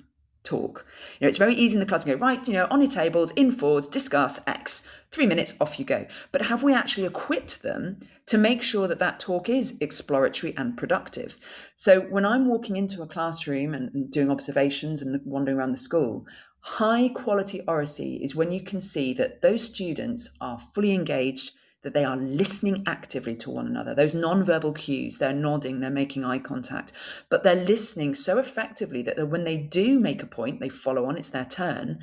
[0.44, 0.86] talk.
[1.18, 2.90] You know, it's very easy in the class to go, right, you know, on your
[2.90, 6.06] tables, in fours, discuss X, three minutes, off you go.
[6.30, 10.76] But have we actually equipped them to make sure that that talk is exploratory and
[10.76, 11.36] productive?
[11.74, 15.78] So when I'm walking into a classroom and, and doing observations and wandering around the
[15.78, 16.26] school,
[16.60, 21.52] high quality oracy is when you can see that those students are fully engaged
[21.84, 23.94] that they are listening actively to one another.
[23.94, 26.92] Those non-verbal cues, they're nodding, they're making eye contact,
[27.28, 31.16] but they're listening so effectively that when they do make a point, they follow on,
[31.16, 32.00] it's their turn.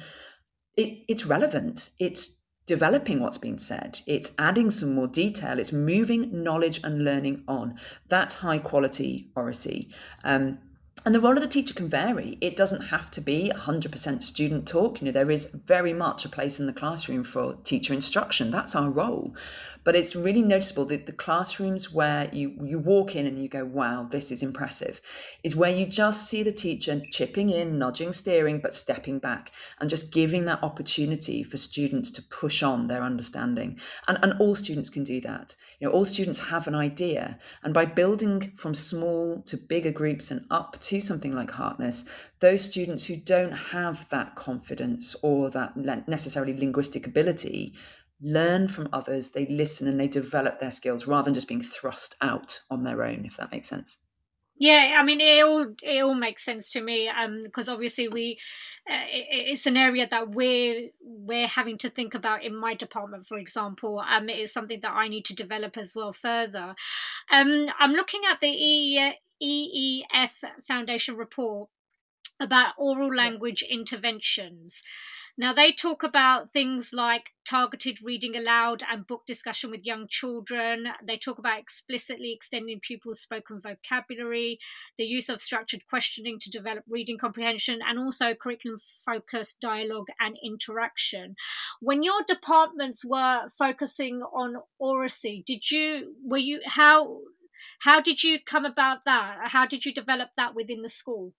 [0.77, 1.89] It, it's relevant.
[1.99, 3.99] It's developing what's been said.
[4.05, 5.59] It's adding some more detail.
[5.59, 7.77] It's moving knowledge and learning on.
[8.07, 9.89] That's high quality oracy.
[10.23, 10.59] Um,
[11.03, 12.37] and the role of the teacher can vary.
[12.41, 15.01] It doesn't have to be 100% student talk.
[15.01, 18.51] You know, there is very much a place in the classroom for teacher instruction.
[18.51, 19.35] That's our role.
[19.83, 23.65] But it's really noticeable that the classrooms where you, you walk in and you go,
[23.65, 25.01] wow, this is impressive,
[25.43, 29.89] is where you just see the teacher chipping in, nudging, steering, but stepping back and
[29.89, 33.79] just giving that opportunity for students to push on their understanding.
[34.07, 35.55] And, and all students can do that.
[35.79, 37.39] You know, all students have an idea.
[37.63, 42.05] And by building from small to bigger groups and up to something like Harkness,
[42.39, 45.75] those students who don't have that confidence or that
[46.07, 47.73] necessarily linguistic ability
[48.21, 52.15] learn from others, they listen and they develop their skills rather than just being thrust
[52.21, 53.97] out on their own, if that makes sense.
[54.61, 57.09] Yeah, I mean, it all it all makes sense to me
[57.43, 58.37] because um, obviously we
[58.87, 63.25] uh, it, it's an area that we're we're having to think about in my department,
[63.25, 63.99] for example.
[64.07, 66.75] Um, it is something that I need to develop as well further.
[67.31, 71.69] Um, I'm looking at the EEF Foundation report
[72.39, 74.83] about oral language interventions.
[75.41, 80.89] Now, they talk about things like targeted reading aloud and book discussion with young children.
[81.03, 84.59] They talk about explicitly extending pupils' spoken vocabulary,
[84.99, 90.37] the use of structured questioning to develop reading comprehension, and also curriculum focused dialogue and
[90.43, 91.33] interaction.
[91.79, 97.17] When your departments were focusing on oracy, did you, were you, how,
[97.79, 99.39] how did you come about that?
[99.45, 101.33] How did you develop that within the school?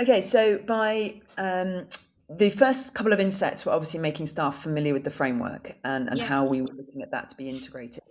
[0.00, 1.86] Okay, so by um,
[2.36, 6.18] the first couple of insets were obviously making staff familiar with the framework and, and
[6.18, 6.28] yes.
[6.28, 8.02] how we were looking at that to be integrated.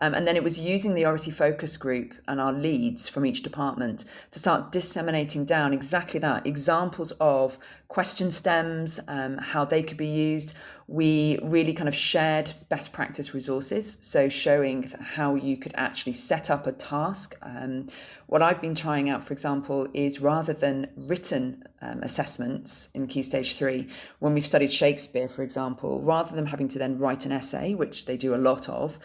[0.00, 3.42] Um, and then it was using the Oracy focus group and our leads from each
[3.42, 9.96] department to start disseminating down exactly that examples of question stems, um, how they could
[9.96, 10.54] be used.
[10.88, 16.50] We really kind of shared best practice resources, so showing how you could actually set
[16.50, 17.34] up a task.
[17.42, 17.88] Um,
[18.26, 23.22] what I've been trying out, for example, is rather than written um, assessments in Key
[23.22, 27.32] Stage 3, when we've studied Shakespeare, for example, rather than having to then write an
[27.32, 28.98] essay, which they do a lot of,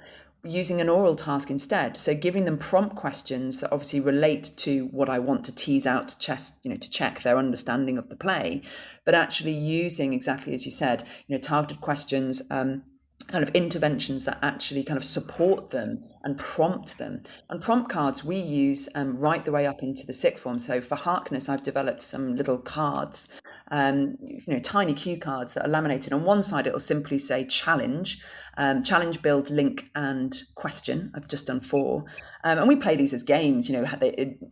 [0.43, 1.95] using an oral task instead.
[1.95, 6.10] So giving them prompt questions that obviously relate to what I want to tease out
[6.10, 8.63] to chest, you know, to check their understanding of the play,
[9.06, 12.41] but actually using exactly as you said, you know, targeted questions.
[12.49, 12.84] Um,
[13.27, 17.21] kind of interventions that actually kind of support them and prompt them.
[17.49, 20.58] And prompt cards we use um, right the way up into the sixth form.
[20.58, 23.30] So for Harkness, I've developed some little cards
[23.71, 26.12] um, you know, tiny cue cards that are laminated.
[26.12, 28.21] On one side, it'll simply say challenge,
[28.58, 31.12] um, challenge, build, link, and question.
[31.16, 32.06] I've just done four,
[32.44, 33.70] um, and we play these as games.
[33.70, 33.86] You know,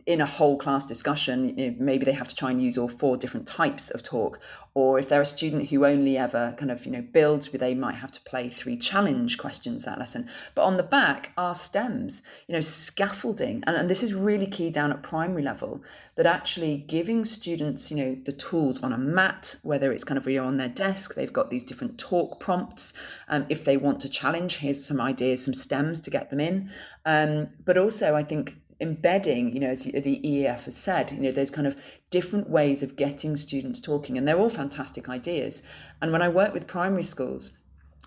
[0.06, 2.88] in a whole class discussion, you know, maybe they have to try and use all
[2.88, 4.40] four different types of talk.
[4.74, 7.96] Or if they're a student who only ever kind of you know builds, they might
[7.96, 10.28] have to play three challenge questions that lesson.
[10.54, 14.70] But on the back are stems, you know, scaffolding, and, and this is really key
[14.70, 15.82] down at primary level.
[16.16, 20.26] That actually giving students, you know, the tools on a mat, whether it's kind of
[20.26, 22.94] you know, on their desk, they've got these different talk prompts.
[23.28, 26.70] Um, if they want to challenge, here's some ideas, some stems to get them in.
[27.04, 31.32] Um, but also, I think embedding, you know, as the EEF has said, you know,
[31.32, 31.76] there's kind of
[32.10, 35.62] different ways of getting students talking, and they're all fantastic ideas.
[36.00, 37.52] And when I work with primary schools,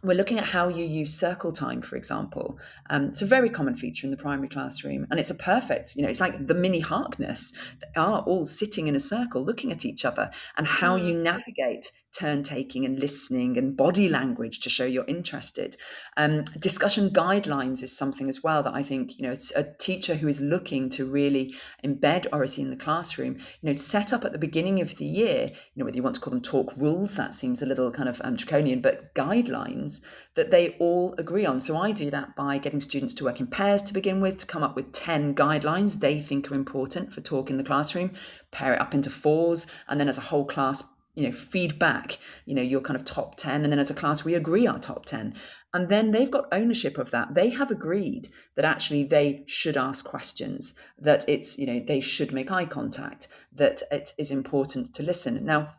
[0.04, 2.58] we're looking at how you use circle time, for example.
[2.90, 6.04] Um, it's a very common feature in the primary classroom, and it's a perfect, you
[6.04, 7.54] know, it's like the mini Harkness.
[7.80, 11.24] They are all sitting in a circle looking at each other, and how you mm.
[11.24, 15.76] navigate turn taking and listening and body language to show you're interested.
[16.16, 20.16] Um, discussion guidelines is something as well that I think, you know, it's a teacher
[20.16, 24.32] who is looking to really embed oracy in the classroom, you know, set up at
[24.32, 27.16] the beginning of the year, you know, whether you want to call them talk rules,
[27.16, 30.02] that seems a little kind of um, draconian, but guidelines
[30.36, 31.60] that they all agree on.
[31.60, 34.46] So I do that by getting students to work in pairs to begin with, to
[34.46, 38.12] come up with 10 guidelines they think are important for talk in the classroom,
[38.52, 40.84] pair it up into fours, and then as a whole class
[41.16, 44.24] you know feedback you know your kind of top 10 and then as a class
[44.24, 45.36] we agree our top 10
[45.74, 47.34] and then they've got ownership of that.
[47.34, 52.32] They have agreed that actually they should ask questions that it's you know they should
[52.32, 55.44] make eye contact that it is important to listen.
[55.44, 55.74] Now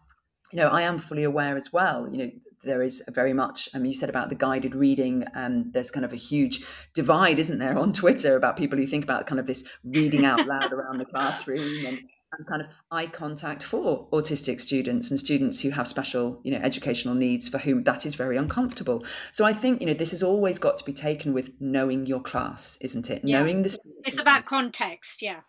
[0.52, 2.30] you know i am fully aware as well you know
[2.62, 6.04] there is very much I mean you said about the guided reading um, there's kind
[6.04, 9.46] of a huge divide isn't there on twitter about people who think about kind of
[9.46, 12.00] this reading out loud around the classroom and and
[12.48, 17.14] kind of eye contact for autistic students and students who have special you know educational
[17.14, 19.04] needs for whom that is very uncomfortable.
[19.32, 22.20] So i think you know this has always got to be taken with knowing your
[22.20, 23.22] class isn't it?
[23.24, 23.40] Yeah.
[23.40, 25.40] knowing the it's about context yeah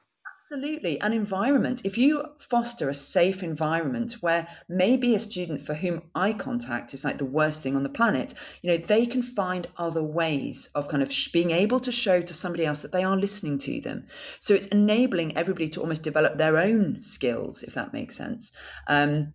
[0.45, 1.01] Absolutely.
[1.01, 1.81] An environment.
[1.85, 7.03] If you foster a safe environment where maybe a student for whom eye contact is
[7.03, 10.87] like the worst thing on the planet, you know, they can find other ways of
[10.87, 14.05] kind of being able to show to somebody else that they are listening to them.
[14.39, 18.51] So it's enabling everybody to almost develop their own skills, if that makes sense.
[18.87, 19.33] Um,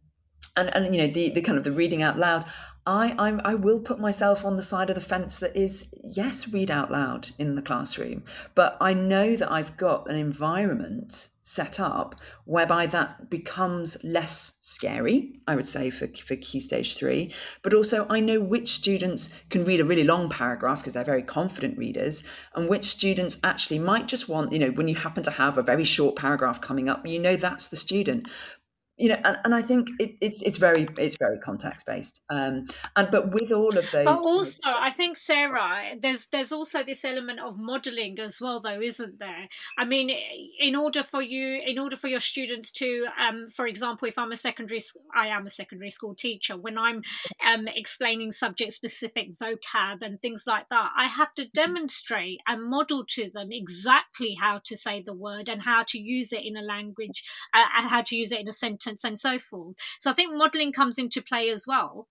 [0.56, 2.44] and, and you know the, the kind of the reading out loud
[2.86, 6.48] I, I'm, I will put myself on the side of the fence that is, yes,
[6.48, 8.24] read out loud in the classroom,
[8.54, 12.14] but I know that I've got an environment set up
[12.44, 17.32] whereby that becomes less scary, I would say, for, for Key Stage 3.
[17.62, 21.22] But also, I know which students can read a really long paragraph because they're very
[21.22, 22.22] confident readers,
[22.54, 25.62] and which students actually might just want, you know, when you happen to have a
[25.62, 28.26] very short paragraph coming up, you know that's the student
[29.00, 32.66] you know and, and i think it, it's it's very it's very context based um
[32.96, 37.04] and but with all of those but also i think sarah there's there's also this
[37.04, 39.48] element of modeling as well though isn't there?
[39.78, 40.10] I mean
[40.58, 44.32] in order for you in order for your students to um for example if i'm
[44.32, 44.80] a secondary
[45.16, 47.02] i am a secondary school teacher when i'm
[47.46, 53.04] um explaining subject specific vocab and things like that i have to demonstrate and model
[53.06, 56.62] to them exactly how to say the word and how to use it in a
[56.62, 57.24] language
[57.54, 59.76] uh, and how to use it in a sentence and so forth.
[59.98, 62.08] So I think modelling comes into play as well.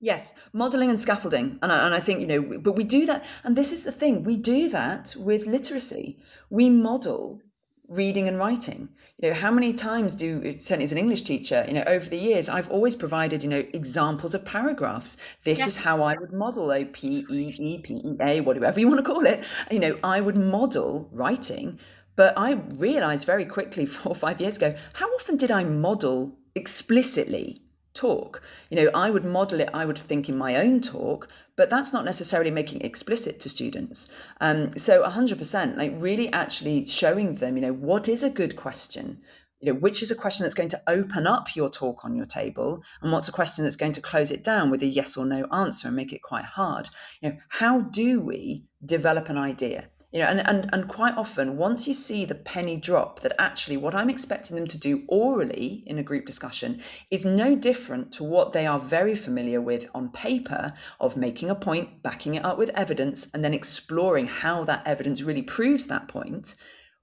[0.00, 1.58] Yes, modelling and scaffolding.
[1.60, 3.24] And I, and I think, you know, but we do that.
[3.42, 6.20] And this is the thing we do that with literacy.
[6.50, 7.40] We model
[7.88, 8.88] reading and writing.
[9.18, 12.18] You know, how many times do, certainly as an English teacher, you know, over the
[12.18, 15.16] years, I've always provided, you know, examples of paragraphs.
[15.42, 15.68] This yes.
[15.68, 19.04] is how I would model a P E E P E A, whatever you want
[19.04, 19.42] to call it.
[19.70, 21.80] You know, I would model writing
[22.18, 26.36] but I realized very quickly four or five years ago how often did I model
[26.56, 27.62] explicitly
[27.94, 28.42] talk?
[28.70, 31.92] You know, I would model it, I would think in my own talk, but that's
[31.92, 34.08] not necessarily making it explicit to students.
[34.40, 39.20] Um, so 100%, like really actually showing them, you know, what is a good question?
[39.60, 42.26] You know, which is a question that's going to open up your talk on your
[42.26, 45.24] table, and what's a question that's going to close it down with a yes or
[45.24, 46.88] no answer and make it quite hard.
[47.20, 49.88] You know, how do we develop an idea?
[50.12, 53.76] You know and, and and quite often once you see the penny drop that actually
[53.76, 56.80] what i'm expecting them to do orally in a group discussion
[57.10, 61.54] is no different to what they are very familiar with on paper of making a
[61.54, 66.08] point backing it up with evidence and then exploring how that evidence really proves that
[66.08, 66.56] point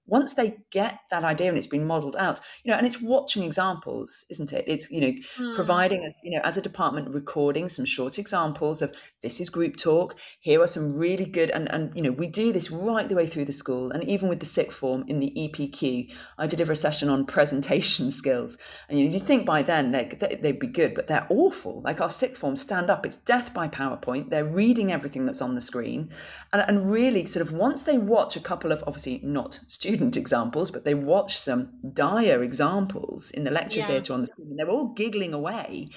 [0.08, 3.44] once they get that idea and it's been modeled out you know and it's watching
[3.44, 4.66] examples isn't it?
[4.68, 5.56] It's you know mm.
[5.56, 10.16] providing you know as a department recording some short examples of this is group talk.
[10.40, 13.28] Here are some really good and and you know we do this right the way
[13.28, 16.76] through the school and even with the sixth form in the epq i deliver a
[16.76, 18.58] session on presentation skills.
[18.90, 21.82] And you know you think by then they, they'd be good but they're awful.
[21.82, 23.06] Like our sixth form stand up.
[23.06, 24.30] It's death by powerpoint.
[24.30, 26.12] They're reading everything that's on the screen.
[26.54, 30.18] And, and really sort of once they watch a couple of obviously not students student
[30.18, 33.88] examples, but they watch some dire examples in the lecture yeah.
[33.88, 35.88] theatre on the screen, and they're all giggling away.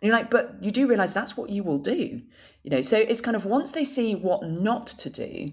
[0.00, 2.20] And you're like, but you do realize that's what you will do,
[2.64, 2.82] you know.
[2.82, 5.52] So it's kind of once they see what not to do,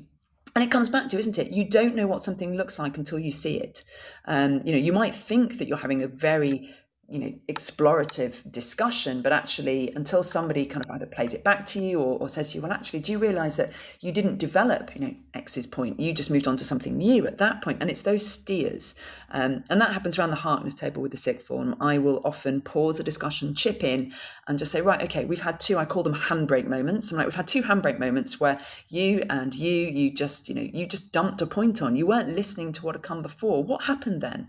[0.55, 1.51] and it comes back to, isn't it?
[1.51, 3.83] You don't know what something looks like until you see it.
[4.25, 6.73] Um, you know, you might think that you're having a very
[7.11, 11.79] you know explorative discussion but actually until somebody kind of either plays it back to
[11.79, 14.95] you or, or, says to you well actually do you realize that you didn't develop
[14.95, 15.99] you know x's point?
[15.99, 17.77] You just moved on to something new at that point.
[17.81, 18.95] And it's those steers
[19.31, 21.75] um, and that happens around the harkness table with the sixth form.
[21.79, 24.13] I will often pause a discussion chip in
[24.47, 27.11] and just say right okay we've had two i call them handbrake moments.
[27.11, 28.59] I'm like we've had two handbrake moments where
[28.89, 31.95] you and you you just you know you just dumped a point on.
[31.95, 33.63] You weren't listening to what had come before.
[33.63, 34.47] What happened then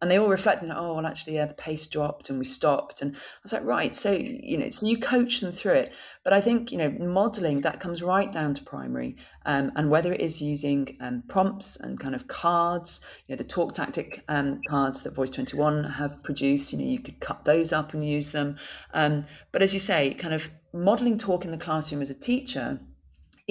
[0.00, 3.02] and they all reflected, oh, well, actually, yeah, the pace dropped and we stopped.
[3.02, 3.94] And I was like, right.
[3.94, 5.92] So, you know, so you coach them through it.
[6.24, 9.16] But I think, you know, modeling that comes right down to primary.
[9.44, 13.48] Um, and whether it is using um, prompts and kind of cards, you know, the
[13.48, 17.72] talk tactic um, cards that Voice 21 have produced, you know, you could cut those
[17.72, 18.56] up and use them.
[18.94, 22.80] Um, but as you say, kind of modeling talk in the classroom as a teacher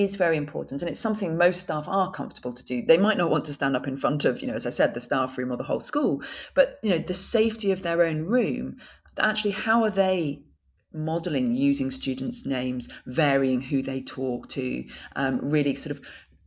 [0.04, 2.84] is very important and it's something most staff are comfortable to do.
[2.86, 4.94] They might not want to stand up in front of you know as i said
[4.94, 6.22] the staff room or the whole school
[6.54, 8.78] but you know the safety of their own room
[9.20, 10.42] actually how are they
[10.94, 14.84] modeling using students names varying who they talk to
[15.16, 16.02] um, really sort of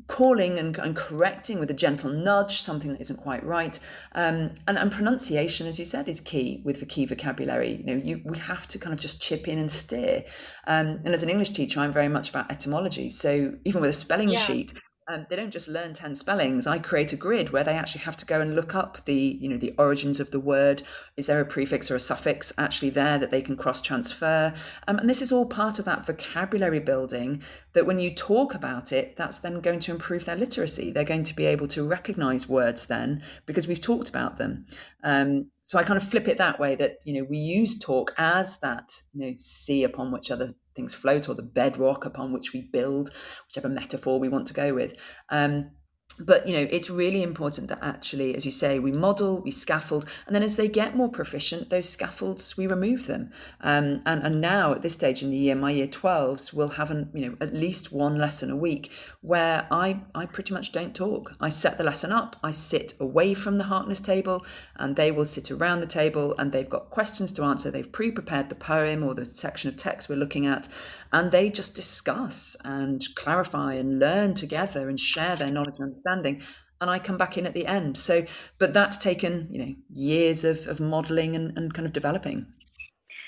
[0.08, 3.78] calling and, and, correcting with a gentle nudge something that isn't quite right.
[4.14, 7.76] Um, and, and, pronunciation as you said is key with the key vocabulary.
[7.76, 10.24] You know you, we have to kind of just chip in and steer.
[10.66, 13.10] Um, and as an english teacher i'm very much about etymology.
[13.10, 14.38] So even with a spelling yeah.
[14.38, 14.74] sheet
[15.12, 16.66] um, they don't just learn 10 spellings.
[16.66, 19.48] I create a grid where they actually have to go and look up the you
[19.48, 20.82] know the origins of the word.
[21.16, 24.54] Is there a prefix or a suffix actually there that they can cross transfer
[24.88, 27.42] um, and this is all part of that vocabulary building
[27.74, 30.90] that when you talk about it that's then going to improve their literacy.
[30.90, 34.66] They're going to be able to recognize words then because we've talked about them.
[35.04, 38.12] Um, so i kind of flip it that way that you know we use talk
[38.18, 42.52] as that you know sea upon which other things float or the bedrock upon which
[42.52, 43.10] we build,
[43.46, 44.94] whichever metaphor we want to go with.
[45.28, 45.70] Um,
[46.18, 50.06] but you know it's really important that actually as you say we model we scaffold
[50.26, 53.30] and then as they get more proficient those scaffolds we remove them.
[53.60, 56.90] Um, and, and now at this stage in the year my year 12s will have
[56.90, 58.90] an, you know at least one lesson a week
[59.22, 61.32] where i i pretty much don't talk.
[61.40, 64.44] I set the lesson up i sit away from the harkness table
[64.76, 67.70] and they will sit around the table and they've got questions to answer.
[67.70, 70.68] They've pre-prepared the poem or the section of text we're looking at
[71.12, 76.42] and they just discuss and clarify and learn together and share their knowledge and understanding
[76.82, 77.96] and I come back in at the end.
[77.96, 78.26] So,
[78.58, 82.44] but that's taken, you know, years of, of modeling and, and kind of developing.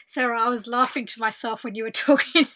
[0.09, 2.49] Sarah, I was laughing to myself when you were talking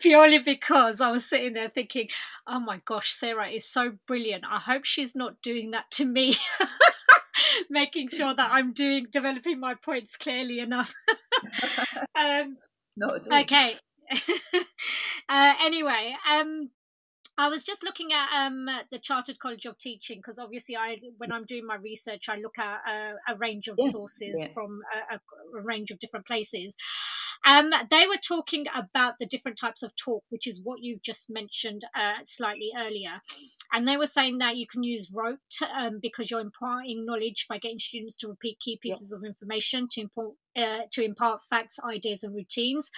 [0.00, 2.08] purely because I was sitting there thinking,
[2.48, 4.44] oh my gosh, Sarah is so brilliant.
[4.50, 6.34] I hope she's not doing that to me.
[7.70, 10.92] Making sure that I'm doing developing my points clearly enough.
[12.18, 12.56] um,
[13.42, 13.76] Okay.
[15.28, 16.70] uh, anyway, um,
[17.36, 21.32] I was just looking at um, the Chartered College of Teaching because obviously, I when
[21.32, 24.46] I'm doing my research, I look at a, a range of yes, sources yeah.
[24.54, 24.80] from
[25.10, 26.76] a, a, range of different places.
[27.46, 31.26] Um, they were talking about the different types of talk, which is what you've just
[31.28, 33.20] mentioned uh, slightly earlier,
[33.72, 35.38] and they were saying that you can use rote
[35.76, 39.16] um, because you're imparting knowledge by getting students to repeat key pieces yeah.
[39.16, 42.90] of information to import uh, to impart facts, ideas, and routines.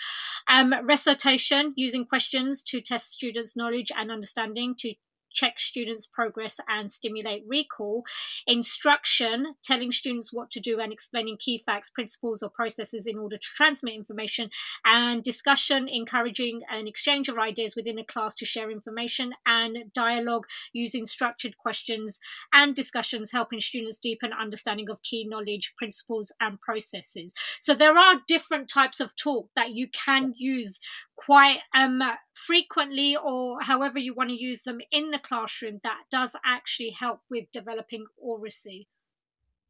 [0.49, 4.95] Um, recitation, using questions to test students' knowledge and understanding to
[5.37, 8.03] check students' progress and stimulate recall.
[8.47, 13.37] Instruction, telling students what to do and explaining key facts, principles, or processes in order
[13.37, 14.51] to transmit information.
[14.85, 19.33] And discussion, encouraging an exchange of ideas within a class to share information.
[19.47, 22.19] And dialogue, using structured questions
[22.53, 27.35] and discussions, helping students deepen understanding of key knowledge, principles, and processes.
[27.61, 30.81] So there are different types of talk that you can use
[31.17, 32.03] quite um,
[32.35, 37.21] frequently or however you want to use them in the classroom that does actually help
[37.31, 38.89] with developing oracy.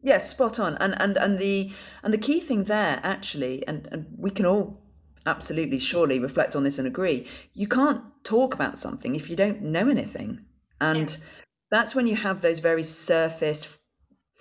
[0.02, 0.76] Yes spot on.
[0.76, 4.82] And and and the and the key thing there actually and, and we can all
[5.24, 9.62] absolutely surely reflect on this and agree you can't talk about something if you don't
[9.62, 10.40] know anything.
[10.80, 11.16] And yeah.
[11.70, 13.66] that's when you have those very surface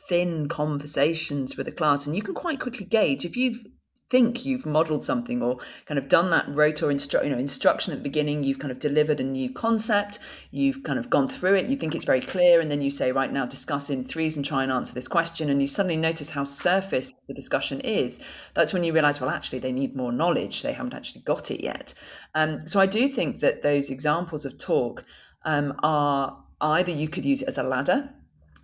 [0.07, 3.66] thin conversations with the class and you can quite quickly gauge if you've
[4.10, 7.91] think you've modeled something or kind of done that rote or instru- you know, instruction
[7.91, 10.20] at the beginning you've kind of delivered a new concept
[10.51, 13.12] you've kind of gone through it you think it's very clear and then you say
[13.12, 16.30] right now discuss in threes and try and answer this question and you suddenly notice
[16.30, 18.20] how surface the discussion is
[18.53, 21.64] that's when you realize well actually they need more knowledge they haven't actually got it
[21.64, 21.93] yet.
[22.36, 25.03] Um, so i do think that those examples of talk
[25.45, 28.10] um, are either you could use it as a ladder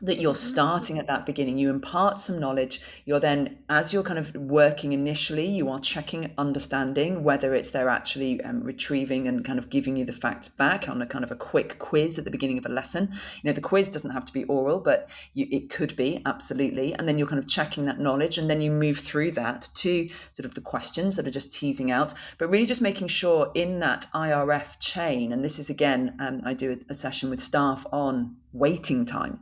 [0.02, 1.58] that you're starting at that beginning.
[1.58, 2.82] You impart some knowledge.
[3.06, 7.90] You're then as you're kind of working initially you are checking understanding whether it's they're
[7.90, 11.32] actually um, retrieving and kind of giving you the facts back on a kind of
[11.32, 13.10] a quick quiz at the beginning of a lesson.
[13.12, 16.94] You know the quiz doesn't have to be oral but you, it could be absolutely.
[16.94, 20.10] And then you're kind of checking that knowledge and then you move through that to
[20.34, 23.80] sort of the questions that are just teasing out but really just making sure in
[23.80, 27.86] that irf chain and this is again um, i do a, a session with staff
[27.92, 29.40] on waiting time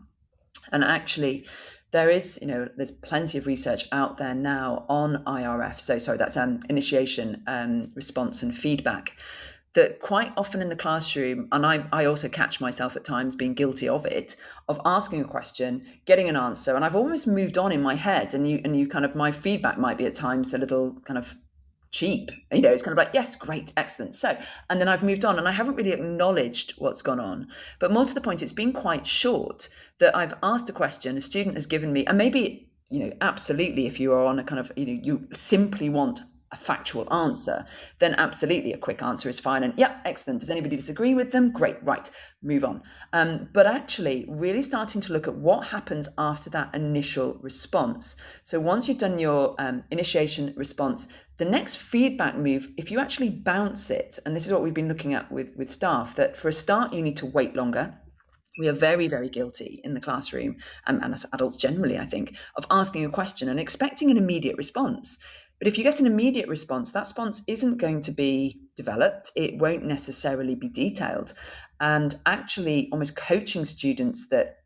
[0.71, 1.45] and actually,
[1.91, 5.79] there is, you know, there's plenty of research out there now on IRF.
[5.79, 9.17] So, sorry, that's um, initiation, um, response, and feedback.
[9.75, 13.53] That quite often in the classroom, and I, I also catch myself at times being
[13.53, 14.35] guilty of it,
[14.67, 18.33] of asking a question, getting an answer, and I've almost moved on in my head.
[18.33, 21.19] And you, and you kind of, my feedback might be at times a little kind
[21.19, 21.35] of
[21.91, 22.31] cheap.
[22.51, 24.13] You know, it's kind of like, yes, great, excellent.
[24.13, 24.37] So,
[24.69, 27.47] and then I've moved on and I haven't really acknowledged what's gone on.
[27.79, 29.69] But more to the point, it's been quite short
[29.99, 33.87] that I've asked a question, a student has given me, and maybe, you know, absolutely,
[33.87, 36.21] if you are on a kind of, you know, you simply want
[36.51, 37.63] a factual answer,
[37.99, 39.63] then absolutely a quick answer is fine.
[39.63, 40.39] And yeah, excellent.
[40.39, 41.51] Does anybody disagree with them?
[41.51, 42.09] Great, right,
[42.41, 42.81] move on.
[43.13, 48.15] Um, but actually, really starting to look at what happens after that initial response.
[48.43, 51.07] So once you've done your um, initiation response,
[51.39, 54.87] the next feedback move, if you actually bounce it, and this is what we've been
[54.87, 57.97] looking at with, with staff, that for a start, you need to wait longer
[58.59, 62.35] we are very, very guilty in the classroom, um, and as adults generally, I think,
[62.57, 65.17] of asking a question and expecting an immediate response.
[65.59, 69.31] But if you get an immediate response, that response isn't going to be developed.
[69.35, 71.33] It won't necessarily be detailed.
[71.79, 74.57] And actually, almost coaching students that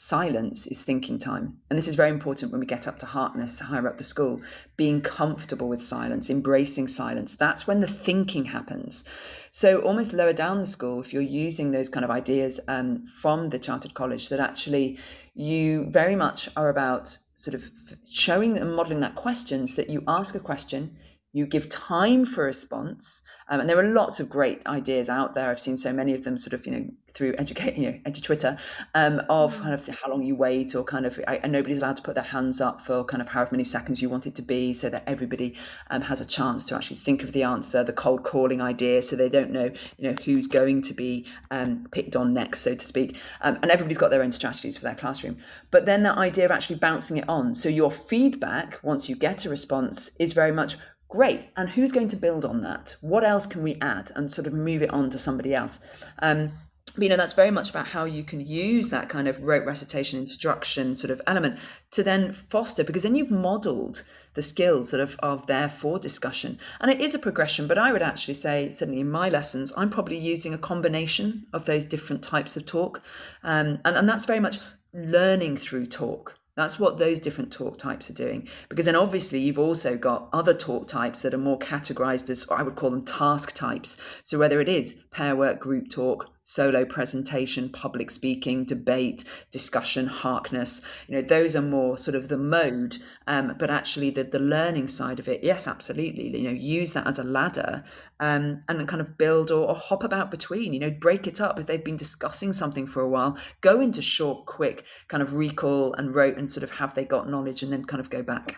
[0.00, 1.58] silence is thinking time.
[1.68, 4.40] And this is very important when we get up to Harkness, higher up the school,
[4.76, 7.34] being comfortable with silence, embracing silence.
[7.34, 9.02] That's when the thinking happens.
[9.50, 13.48] So, almost lower down the school, if you're using those kind of ideas um, from
[13.48, 15.00] the Chartered College, that actually
[15.34, 17.68] you very much are about sort of
[18.08, 20.96] showing and modeling that questions that you ask a question
[21.32, 25.50] you give time for response um, and there are lots of great ideas out there.
[25.50, 28.22] I've seen so many of them sort of you know through educate you know edu
[28.22, 28.58] twitter
[28.94, 29.62] um, of mm.
[29.62, 32.22] kind of how long you wait or kind of and nobody's allowed to put their
[32.22, 35.02] hands up for kind of however many seconds you want it to be so that
[35.06, 35.56] everybody
[35.90, 39.16] um, has a chance to actually think of the answer the cold calling idea so
[39.16, 42.84] they don't know you know who's going to be um, picked on next so to
[42.84, 43.16] speak.
[43.40, 45.38] Um, and everybody's got their own strategies for their classroom.
[45.70, 47.54] But then that idea of actually bouncing it on.
[47.54, 50.76] So your feedback once you get a response is very much
[51.08, 51.48] Great.
[51.56, 52.94] And who's going to build on that?
[53.00, 55.80] What else can we add and sort of move it on to somebody else?
[56.20, 56.52] Um,
[56.94, 59.64] but you know that's very much about how you can use that kind of rote
[59.64, 61.58] recitation instruction sort of element
[61.90, 64.02] to then foster because then you've modeled
[64.34, 67.92] the skills that are, are there for discussion and it is a progression but i
[67.92, 72.22] would actually say certainly in my lessons i'm probably using a combination of those different
[72.22, 73.02] types of talk
[73.44, 74.58] um, and, and that's very much
[74.92, 78.48] learning through talk that's what those different talk types are doing.
[78.68, 82.64] Because then obviously you've also got other talk types that are more categorized as I
[82.64, 83.96] would call them task types.
[84.24, 90.80] So whether it is pair work, group talk, solo presentation, public speaking, debate, discussion, harkness.
[91.06, 92.96] You know, those are more sort of the mode,
[93.26, 96.28] um, but actually the the learning side of it, yes, absolutely.
[96.28, 97.84] You know, use that as a ladder
[98.18, 100.72] um, and kind of build or, or hop about between.
[100.72, 103.36] You know, break it up if they've been discussing something for a while.
[103.60, 107.28] Go into short, quick kind of recall and rote and sort of have they got
[107.28, 108.56] knowledge, and then kind of go back.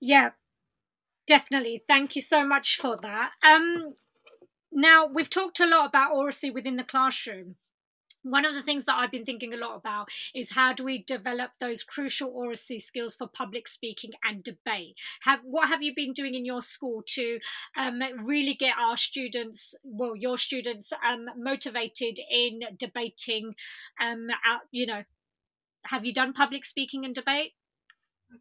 [0.00, 0.30] Yeah,
[1.26, 1.84] definitely.
[1.86, 3.32] Thank you so much for that.
[3.46, 3.96] Um,
[4.72, 7.56] now, we've talked a lot about oracy within the classroom.
[8.22, 11.02] One of the things that I've been thinking a lot about is how do we
[11.02, 14.96] develop those crucial oracy skills for public speaking and debate?
[15.22, 17.40] Have what have you been doing in your school to
[17.78, 23.54] um, really get our students, well, your students, um, motivated in debating?
[24.00, 25.02] Um, out, you know,
[25.86, 27.52] have you done public speaking and debate?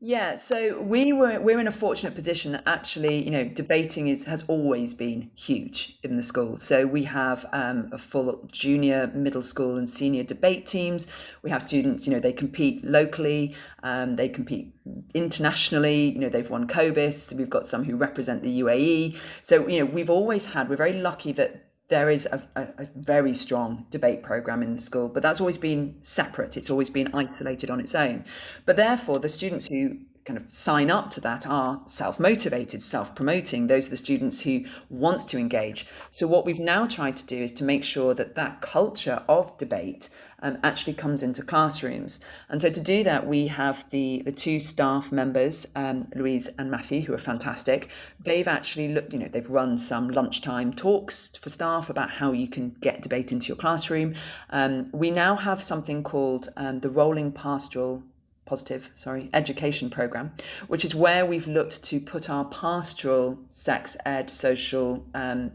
[0.02, 4.24] Yeah, so we were we're in a fortunate position that actually, you know, debating is
[4.24, 6.58] has always been huge in the school.
[6.58, 11.08] So we have um, a full junior, middle school, and senior debate teams.
[11.44, 14.74] We have students, you know, they compete locally, um, they compete
[15.14, 16.12] internationally.
[16.12, 17.34] You know, they've won COBIS.
[17.34, 19.18] We've got some who represent the UAE.
[19.42, 20.70] So you know, we've always had.
[20.70, 24.82] We're very lucky that there is a, a, a, very strong debate program in the
[24.82, 26.56] school, but that's always been separate.
[26.56, 28.26] It's always been isolated on its own.
[28.66, 29.98] But therefore, the students who
[30.30, 33.66] kind of sign up to that are self-motivated, self-promoting.
[33.66, 35.88] Those are the students who want to engage.
[36.12, 39.58] So what we've now tried to do is to make sure that that culture of
[39.58, 40.12] debate
[40.44, 42.20] um, actually comes into classrooms.
[42.50, 46.70] And so to do that, we have the the two staff members, um, Louise and
[46.70, 47.90] Matthew, who are fantastic.
[48.24, 52.48] They've actually looked, you know, they've run some lunchtime talks for staff about how you
[52.48, 54.14] can get debate into your classroom.
[54.52, 58.04] Um, we now have something called um, the Rolling Pastoral
[58.50, 60.32] positive, sorry, education program,
[60.68, 65.52] which is where we've looked to put our pastoral sex ed social um,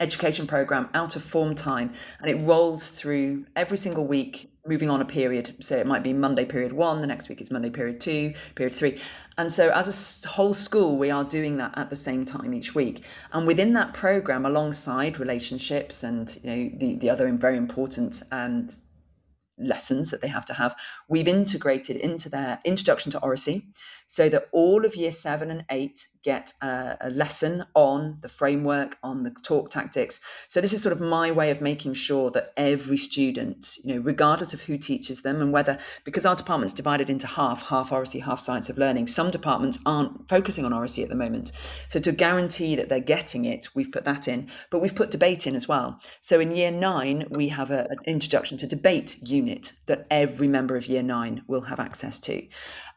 [0.00, 1.92] education program out of form time.
[2.20, 5.54] And it rolls through every single week moving on a period.
[5.60, 8.74] So it might be monday period one the next week is monday period two period
[8.74, 9.00] three.
[9.38, 9.86] And so as
[10.24, 13.04] a whole school we are doing that at the same time each week.
[13.32, 18.68] And within that program alongside relationships and you know the, the other very important um,
[19.60, 20.74] lessons that they have to have,
[21.08, 23.66] we've integrated into their introduction to oracy
[24.10, 28.98] so that all of year seven and eight get a, a, lesson on the framework,
[29.04, 30.18] on the talk tactics.
[30.48, 34.00] So this is sort of my way of making sure that every student, you know,
[34.00, 38.18] regardless of who teaches them and whether, because our department's divided into half, half oracy,
[38.18, 41.52] half science of learning, some departments aren't focusing on oracy at the moment.
[41.86, 45.46] So to guarantee that they're getting it, we've put that in, but we've put debate
[45.46, 46.00] in as well.
[46.20, 50.74] So in year nine, we have a, an introduction to debate unit that every member
[50.74, 52.44] of year nine will have access to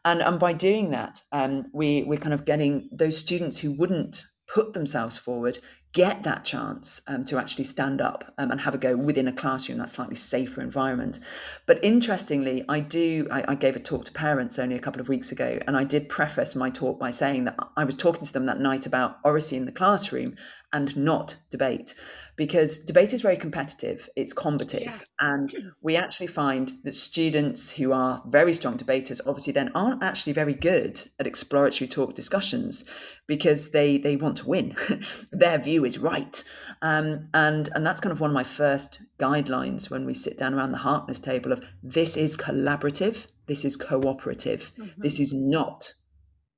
[0.04, 4.24] and and by doing that um, we we're kind of getting those students who wouldn't
[4.46, 5.58] put themselves forward
[5.94, 9.32] get that chance um, to actually stand up um, and have a go within a
[9.32, 11.20] classroom that slightly safer environment.
[11.66, 15.08] But interestingly i do I, I, gave a talk to parents only a couple of
[15.08, 18.32] weeks ago and i did preface my talk by saying that i was talking to
[18.32, 20.34] them that night about oracy in the classroom
[20.74, 21.94] and not debate
[22.36, 25.00] because debate is very competitive it's combative yeah.
[25.20, 30.32] and we actually find that students who are very strong debaters obviously then aren't actually
[30.32, 32.84] very good at exploratory talk discussions
[33.26, 34.76] because they they want to win
[35.32, 36.42] their view is right
[36.82, 40.52] um, and and that's kind of one of my first guidelines when we sit down
[40.52, 45.00] around the harkness table of this is collaborative this is cooperative mm-hmm.
[45.00, 45.92] this is not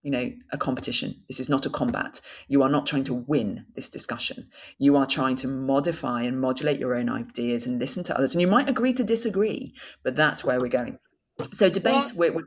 [0.06, 1.16] you know a competition.
[1.26, 2.20] This is not a combat.
[2.46, 4.48] You are not trying to win this discussion.
[4.78, 8.32] You are trying to modify and modulate your own ideas and listen to others.
[8.32, 10.98] And you might agree to disagree but that's where we're going.
[11.52, 12.46] So debate well, we're, we're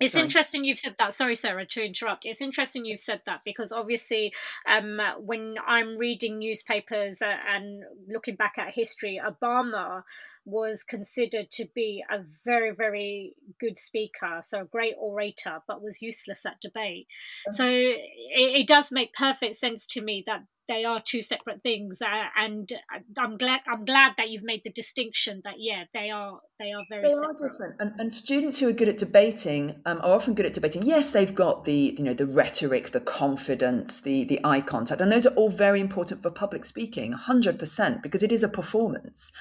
[0.00, 0.24] it's sorry.
[0.24, 1.14] interesting you've said that.
[1.14, 2.24] Sorry, Sarah, to interrupt.
[2.24, 4.32] It's interesting you've said that because obviously,
[4.68, 10.02] um, when I'm reading newspapers uh, and looking back at history, Obama
[10.44, 16.02] was considered to be a very, very good speaker, so a great orator, but was
[16.02, 17.06] useless at debate.
[17.50, 17.94] So it,
[18.36, 22.72] it does make perfect sense to me that they are two separate things uh, and
[23.18, 26.84] i'm glad i'm glad that you've made the distinction that yeah they are they are
[26.88, 27.28] very they separate.
[27.28, 30.54] are different and, and students who are good at debating um, are often good at
[30.54, 35.00] debating yes they've got the you know the rhetoric the confidence the the eye contact
[35.00, 39.32] and those are all very important for public speaking 100% because it is a performance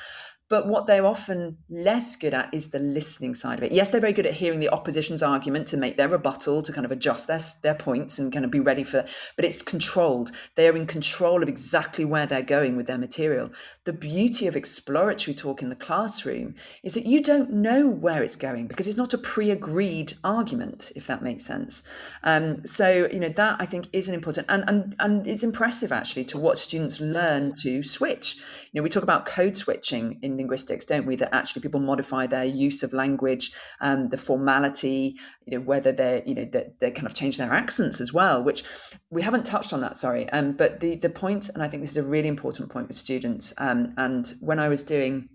[0.49, 3.71] but what they're often less good at is the listening side of it.
[3.71, 6.85] Yes, they're very good at hearing the opposition's argument to make their rebuttal, to kind
[6.85, 10.31] of adjust their, their points and kind of be ready for, but it's controlled.
[10.55, 13.49] They are in control of exactly where they're going with their material.
[13.85, 18.35] The beauty of exploratory talk in the classroom is that you don't know where it's
[18.35, 21.83] going because it's not a pre agreed argument, if that makes sense.
[22.23, 25.91] Um, so, you know, that I think is an important, and, and, and it's impressive
[25.91, 28.37] actually to watch students learn to switch.
[28.73, 31.15] You know, we talk about code switching in linguistics, don't we?
[31.15, 35.15] That actually people modify their use of language, um, the formality,
[35.45, 38.43] you know, whether they're, you know, that they kind of change their accents as well,
[38.43, 38.63] which
[39.11, 40.27] we haven't touched on that, sorry.
[40.31, 42.97] Um, but the the point, and I think this is a really important point with
[42.97, 45.29] students, um, and when I was doing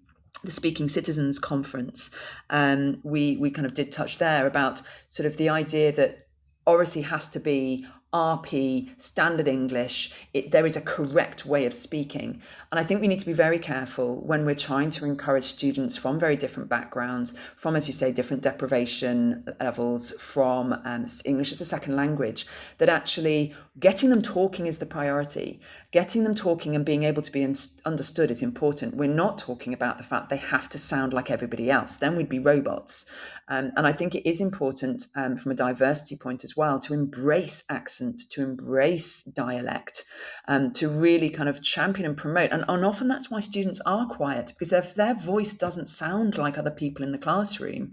[0.45, 2.11] the Speaking Citizens Conference,
[2.51, 6.27] um, we we kind of did touch there about sort of the idea that
[6.67, 12.41] oracy has to be RP, standard English, it, there is a correct way of speaking.
[12.73, 15.95] And I think we need to be very careful when we're trying to encourage students
[15.97, 21.61] from very different backgrounds, from, as you say, different deprivation levels, from um, English as
[21.61, 22.47] a second language,
[22.79, 25.61] that actually getting them talking is the priority.
[25.91, 27.47] Getting them talking and being able to be
[27.85, 28.97] understood is important.
[28.97, 32.29] We're not talking about the fact they have to sound like everybody else, then we'd
[32.29, 33.05] be robots.
[33.49, 36.95] Um, and I think it is important um, from a diversity point as well to
[36.95, 40.05] embrace accent, to embrace dialect,
[40.49, 42.51] um, to really kind of champion and promote.
[42.53, 46.59] And, and often that's why students are quiet because their, their voice doesn't sound like
[46.59, 47.93] other people in the classroom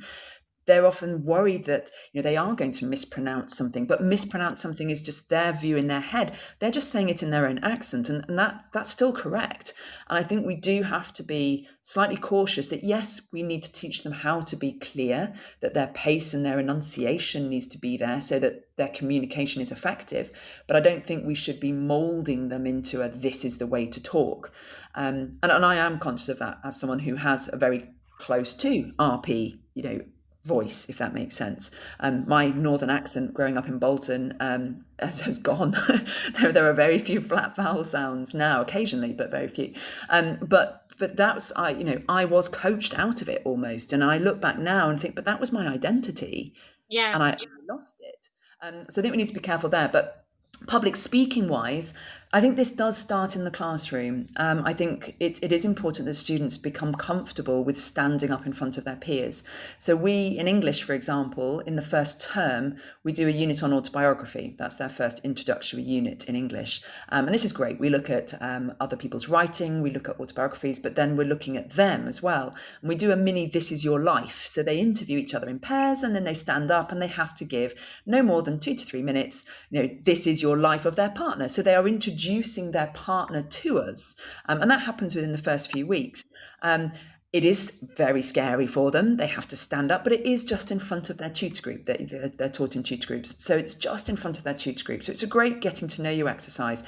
[0.66, 4.90] they're often worried that you know they are going to mispronounce something but mispronounce something
[4.90, 6.36] is just their view in their head.
[6.60, 9.74] They're just saying it in their own accent and, and that that's still correct.
[10.10, 13.72] And i think we do have to be slightly cautious that yes we need to
[13.72, 17.98] teach them how to be clear that their pace and their enunciation needs to be
[17.98, 20.32] there so that their communication is effective
[20.68, 23.86] but i don't think we should be molding them into a this is the way
[23.86, 24.52] to talk.
[24.96, 28.54] Um, and, and i am conscious of that as someone who has a very close
[28.54, 30.00] to rp you know
[30.46, 31.72] voice, if that makes sense.
[32.00, 35.72] Um, my northern accent growing up in Bolton um, has, has gone.
[36.40, 39.74] there, there are very few flat vowel sounds now, occasionally, but very few.
[40.10, 44.04] Um, but but that's I you know I was coached out of it almost, and
[44.04, 46.54] I look back now and think, but that was my identity.
[46.88, 47.38] Yeah, and I, I
[47.74, 48.30] lost it.
[48.62, 49.90] Um, so I think we need to be careful there.
[49.92, 50.26] But
[50.68, 51.94] public speaking wise,
[52.36, 54.28] I think this does start in the classroom.
[54.36, 58.52] Um, I think it, it is important that students become comfortable with standing up in
[58.52, 59.42] front of their peers.
[59.78, 62.76] So, we in English, for example, in the first term,
[63.06, 64.54] we do a unit on autobiography.
[64.60, 66.82] That's their first introductory unit in English.
[67.08, 67.80] Um, and this is great.
[67.80, 71.56] We look at um, other people's writing, we look at autobiographies, but then we're looking
[71.56, 72.54] at them as well.
[72.82, 74.46] And we do a mini This Is Your Life.
[74.46, 77.34] So, they interview each other in pairs and then they stand up and they have
[77.36, 77.76] to give
[78.06, 79.46] no more than two to three minutes.
[79.70, 81.48] You know, this is your life of their partner.
[81.48, 84.16] So, they are introduced introducing their partner to us.
[84.48, 86.24] Um, and that happens within the first few weeks.
[86.62, 86.92] Um,
[87.34, 89.18] it is very scary for them.
[89.18, 91.86] They have to stand up, but it is just in front of their tutor group.
[91.86, 93.44] They're, they're taught in tutor groups.
[93.44, 95.04] So it's just in front of their tutor group.
[95.04, 96.84] So it's a great getting to know you exercise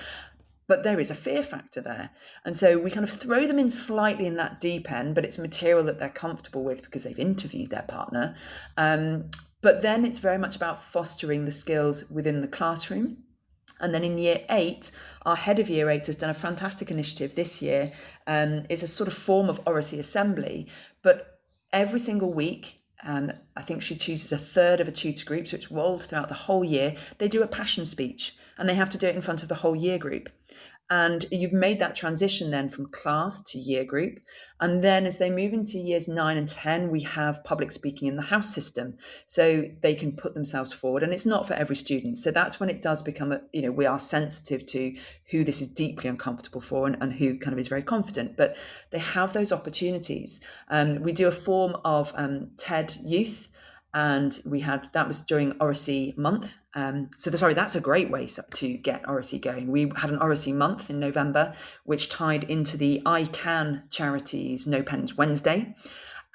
[0.70, 2.10] but there is a fear factor there.
[2.44, 5.38] And so we kind of throw them in slightly in that deep end, but it's
[5.38, 8.36] material that they're comfortable with because they've interviewed their partner.
[8.76, 9.32] Um,
[9.62, 13.24] but then it's very much about fostering the skills within the classroom.
[13.80, 14.92] And then in year eight,
[15.26, 17.92] our head of year eight has done a fantastic initiative this year.
[18.26, 20.68] Um, it's a sort of form of oracy assembly,
[21.02, 21.40] but
[21.72, 25.56] every single week, um, I think she chooses a third of a tutor group, so
[25.56, 26.96] it's rolled throughout the whole year.
[27.20, 29.56] They do a passion speech and they have to do it in front of the
[29.56, 30.30] whole year group.
[30.90, 34.20] And you've made that transition then from class to year group.
[34.62, 38.16] And then as they move into years nine and 10, we have public speaking in
[38.16, 38.98] the house system.
[39.26, 41.04] So they can put themselves forward.
[41.04, 42.18] And it's not for every student.
[42.18, 44.96] So that's when it does become, a, you know, we are sensitive to
[45.30, 48.38] who this is deeply uncomfortable for and, and who kind of is very confident.
[48.38, 48.56] But
[48.92, 50.40] they have those opportunities.
[50.70, 53.50] Um, we do a form of um, TED Youth
[53.98, 56.60] and we had that was during Oracy month.
[56.76, 59.72] Um, so the, sorry, that's a great way to get Oracy going.
[59.72, 64.84] We had an Oracy month in November, which tied into the I Can charities No
[64.84, 65.76] Pens Wednesday.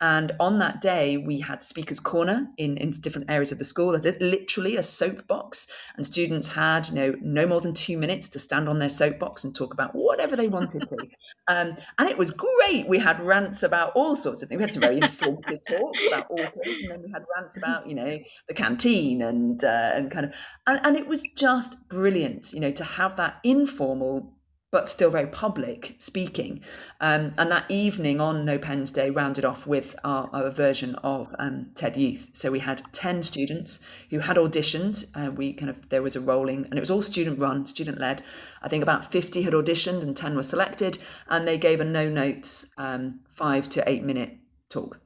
[0.03, 3.97] And on that day, we had Speaker's Corner in, in different areas of the school,
[4.21, 5.69] literally a soapbox.
[5.97, 9.45] And students had, you know, no more than two minutes to stand on their soapbox
[9.45, 10.97] and talk about whatever they wanted to.
[11.49, 12.87] Um, and it was great.
[12.89, 14.59] We had rants about all sorts of things.
[14.59, 17.97] We had some very informative talks about authors, and then we had rants about, you
[17.97, 20.33] know, the canteen and uh, and kind of,
[20.69, 24.33] and, and it was just brilliant, you know, to have that informal
[24.73, 26.59] but still very public speaking.
[27.01, 31.33] Um, and that evening on No Pens Day rounded off with our, our version of
[31.39, 32.31] um, TED Youth.
[32.33, 35.05] So we had 10 students who had auditioned.
[35.15, 38.01] Uh, we kind of, there was a rolling, and it was all student run, student
[38.01, 38.25] led.
[38.63, 40.99] I think about 50 had auditioned and 10 were selected,
[41.29, 44.39] and they gave a no notes um, five to eight minute
[44.71, 44.99] talk.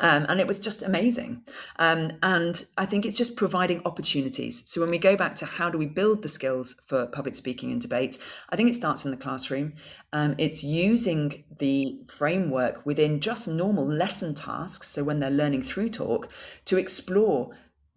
[0.00, 1.42] Um, and it was just amazing.
[1.78, 4.62] Um, and I think it's just providing opportunities.
[4.66, 7.70] So when we go back to how do we build the skills for public speaking
[7.70, 8.18] and debate,
[8.50, 9.74] I think it starts in the classroom.
[10.12, 14.88] Um, it's using the framework within just normal lesson tasks.
[14.90, 16.28] So when they're learning through talk,
[16.66, 17.50] to explore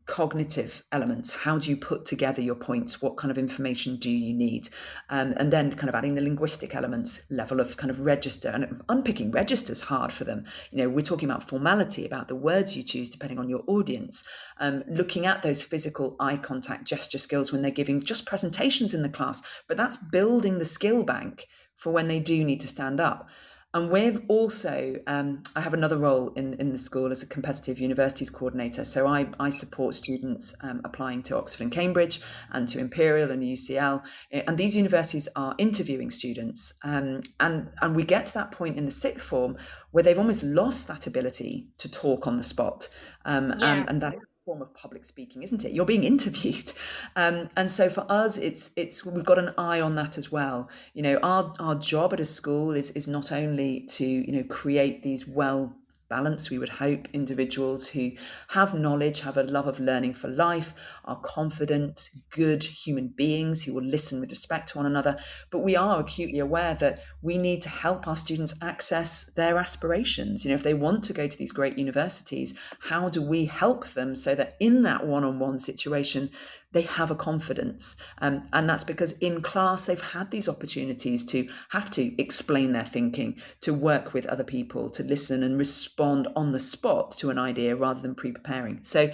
[0.08, 1.34] cognitive elements.
[1.34, 3.02] How do you put together your points?
[3.02, 4.70] What kind of information do you need?
[5.10, 8.82] Um, and then kind of adding the linguistic elements level of kind of register and
[8.90, 10.46] unpicking registers hard for them.
[10.72, 14.24] You know we're talking about formality about the words you choose depending on your audience.
[14.60, 19.02] Um, looking at those physical eye contact gesture skills when they're giving just presentations in
[19.02, 23.00] the class but that's building the skill bank for when they do need to stand
[23.00, 23.30] up
[23.78, 27.78] and we've also, um, I have another role in, in the school as a competitive
[27.78, 28.84] universities coordinator.
[28.84, 32.22] So I, I support students um, applying to Oxford and Cambridge
[32.54, 34.02] and to Imperial and UCL.
[34.32, 36.74] And these universities are interviewing students.
[36.84, 39.58] Um, and, and we get to that point in the sixth form
[39.92, 42.90] where they've almost lost that ability to talk on the spot.
[43.26, 43.74] Um, yeah.
[43.74, 44.16] and, and that
[44.48, 45.74] form of public speaking, isn't it?
[45.74, 46.72] You're being interviewed,
[47.18, 50.70] um, and so for us, it's it's we've got an eye on that as well.
[50.94, 54.44] You know, our our job at a school is is not only to you know
[54.44, 55.76] create these well
[56.10, 56.50] balance.
[56.50, 58.12] We would hope individuals who
[58.50, 60.74] have knowledge, have a love of learning for life,
[61.06, 65.18] are confident, good human beings who will listen with respect to one another.
[65.52, 70.44] But we are acutely aware that we need to help our students access their aspirations.
[70.44, 73.88] You know, if they want to go to these great universities, how do we help
[73.94, 76.30] them so that in that one on one situation,
[76.78, 77.98] they have a confidence.
[78.20, 82.86] Um, and that's because in class, they've had these opportunities to have to explain their
[82.86, 87.40] thinking, to work with other people, to listen and respond on the spot to an
[87.40, 88.80] idea rather than pre preparing.
[88.84, 89.10] So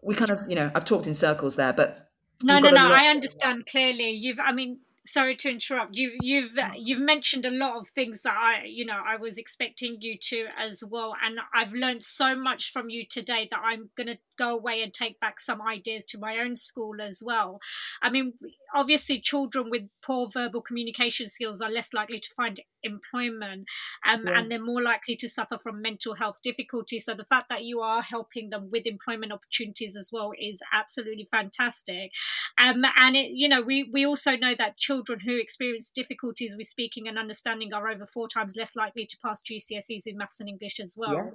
[0.00, 2.08] we kind of, you know, I've talked in circles there, but.
[2.44, 2.92] No, no, no.
[2.92, 4.10] I understand clearly.
[4.10, 4.78] You've, I mean,
[5.08, 9.00] sorry to interrupt you you've you've mentioned a lot of things that i you know
[9.06, 13.48] i was expecting you to as well and i've learned so much from you today
[13.50, 17.00] that i'm going to go away and take back some ideas to my own school
[17.00, 17.60] as well.
[18.00, 18.34] I mean,
[18.74, 23.66] obviously, children with poor verbal communication skills are less likely to find employment
[24.06, 24.38] um, yeah.
[24.38, 27.04] and they're more likely to suffer from mental health difficulties.
[27.04, 31.28] So, the fact that you are helping them with employment opportunities as well is absolutely
[31.30, 32.12] fantastic.
[32.58, 36.66] Um, and, it, you know, we, we also know that children who experience difficulties with
[36.66, 40.48] speaking and understanding are over four times less likely to pass GCSEs in maths and
[40.48, 41.32] English as well.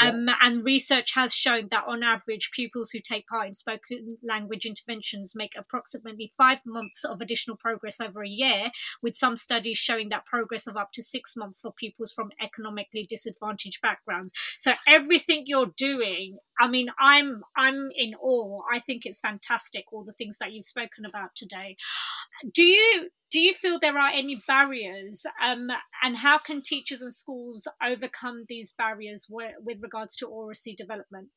[0.00, 0.08] Yeah.
[0.08, 0.34] Um, yeah.
[0.42, 5.34] And research has shown that on average, pupils who take part in spoken language interventions
[5.34, 8.70] make approximately five months of additional progress over a year,
[9.02, 13.06] with some studies showing that progress of up to six months for pupils from economically
[13.08, 14.32] disadvantaged backgrounds.
[14.58, 18.62] So everything you're doing, I mean, I'm I'm in awe.
[18.72, 21.76] I think it's fantastic all the things that you've spoken about today.
[22.52, 25.68] Do you do you feel there are any barriers um,
[26.02, 31.28] and how can teachers and schools overcome these barriers with regards to oracy development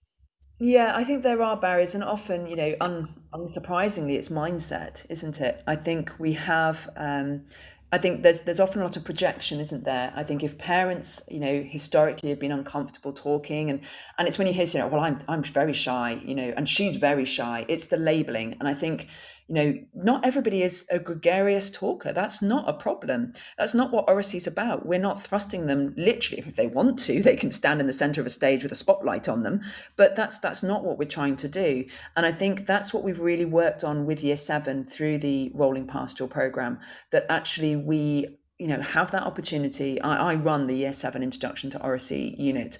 [0.61, 5.39] yeah, I think there are barriers, and often, you know, un, unsurprisingly, it's mindset, isn't
[5.39, 5.63] it?
[5.65, 6.89] I think we have.
[6.97, 7.45] Um,
[7.93, 10.11] I think there's there's often a lot of projection, isn't there?
[10.13, 13.79] I think if parents, you know, historically have been uncomfortable talking, and
[14.17, 16.67] and it's when you hear, you know, well, I'm I'm very shy, you know, and
[16.67, 17.65] she's very shy.
[17.69, 19.07] It's the labeling, and I think
[19.49, 22.13] you know, not everybody is a gregarious talker.
[22.13, 23.33] That's not a problem.
[23.57, 24.85] That's not what oracy is about.
[24.85, 26.43] We're not thrusting them literally.
[26.45, 28.75] If they want to, they can stand in the center of a stage with a
[28.75, 29.61] spotlight on them.
[29.95, 31.85] But that's that's not what we're trying to do.
[32.15, 35.87] And I think that's what we've really worked on with Year Seven through the Rolling
[35.87, 36.79] Pastoral program.
[37.09, 41.69] That actually we you know have that opportunity I, I, run the year seven introduction
[41.69, 42.77] to oracy unit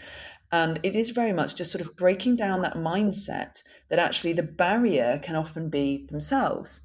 [0.52, 4.44] and it is very much just sort of breaking down that mindset that actually the
[4.44, 6.82] barrier can often be themselves.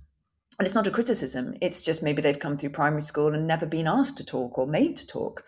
[0.58, 3.66] And it's not a criticism, it's just maybe they've come through primary school and never
[3.66, 5.42] been asked to talk or made to talk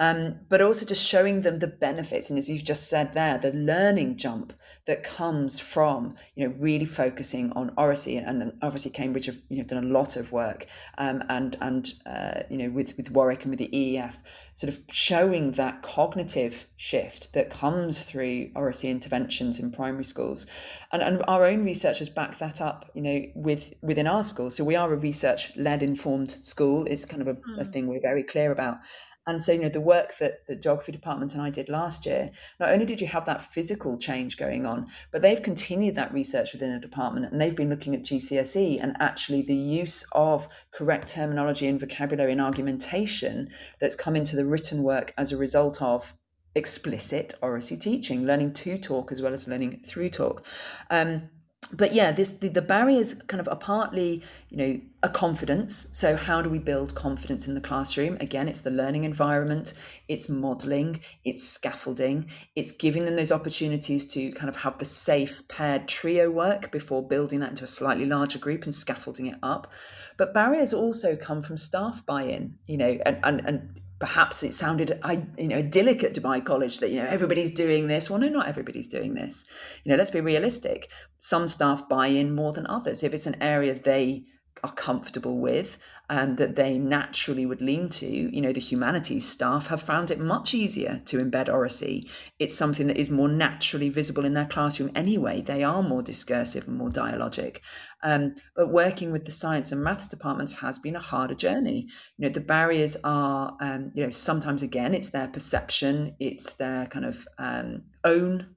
[0.00, 3.52] um, but also just showing them the benefits and as you've just said there the
[3.52, 4.52] learning jump
[4.86, 9.58] that comes from you know really focusing on oracy and, and obviously cambridge have you
[9.58, 10.66] know done a lot of work
[10.98, 14.18] um, and and uh, you know with with warwick and with the eef
[14.60, 20.46] sort of showing that cognitive shift that comes through oracy interventions in primary schools.
[20.92, 24.50] And, and our own researchers back that up you know with within our school.
[24.50, 26.86] So we are a research led informed school.
[26.86, 27.60] It's kind of a, mm.
[27.60, 28.78] a thing we're very clear about
[29.26, 32.30] And so, you know, the work that the geography department and I did last year,
[32.58, 36.52] not only did you have that physical change going on, but they've continued that research
[36.52, 41.08] within the department and they've been looking at GCSE and actually the use of correct
[41.08, 43.50] terminology and vocabulary and argumentation
[43.80, 46.14] that's come into the written work as a result of
[46.54, 50.44] explicit oracy teaching, learning to talk as well as learning through talk.
[50.90, 51.28] Um,
[51.72, 55.88] but yeah, this the, the barriers kind of are partly, you know, a confidence.
[55.92, 58.18] So how do we build confidence in the classroom?
[58.20, 59.72] Again, it's the learning environment,
[60.08, 65.46] it's modeling, it's scaffolding, it's giving them those opportunities to kind of have the safe
[65.48, 69.72] paired trio work before building that into a slightly larger group and scaffolding it up.
[70.18, 74.98] But barriers also come from staff buy-in, you know, and and, and perhaps it sounded
[75.02, 78.10] I you know idyllic at Dubai College that you know everybody's doing this.
[78.10, 79.46] Well, no, not everybody's doing this.
[79.84, 80.90] You know, let's be realistic.
[81.18, 83.02] Some staff buy in more than others.
[83.02, 84.24] If it's an area they
[84.62, 85.78] are comfortable with
[86.10, 90.18] and that they naturally would lean to, you know, the humanities staff have found it
[90.18, 92.10] much easier to embed oracy.
[92.40, 95.40] It's something that is more naturally visible in their classroom anyway.
[95.40, 97.58] They are more discursive and more dialogic.
[98.02, 101.86] Um, but working with the science and maths departments has been a harder journey.
[102.18, 106.86] You know, the barriers are, um, you know, sometimes again, it's their perception, it's their
[106.86, 108.48] kind of um, own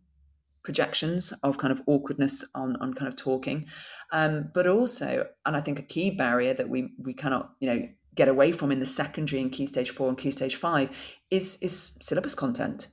[0.63, 3.65] projections of kind of awkwardness on on kind of talking.
[4.11, 7.87] Um, but also and i think a key barrier that we we cannot you know
[8.15, 10.89] get away from in the secondary and key stage four and key stage five
[11.31, 12.89] is is syllabus content.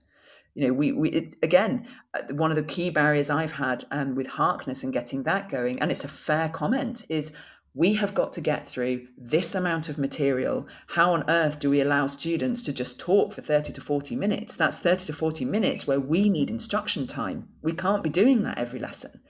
[0.55, 4.16] You know we we it, again uh, one of the key barriers i've had um,
[4.16, 7.31] with harkness and getting that going and it's a fair comment is
[7.75, 10.66] we have got to get through this amount of material.
[10.89, 14.57] How on earth do we allow students to just talk for 30 to 40 minutes?
[14.57, 17.49] That's 30 to 40 minutes where we need instruction time.
[17.62, 19.21] We can't be doing that every lesson.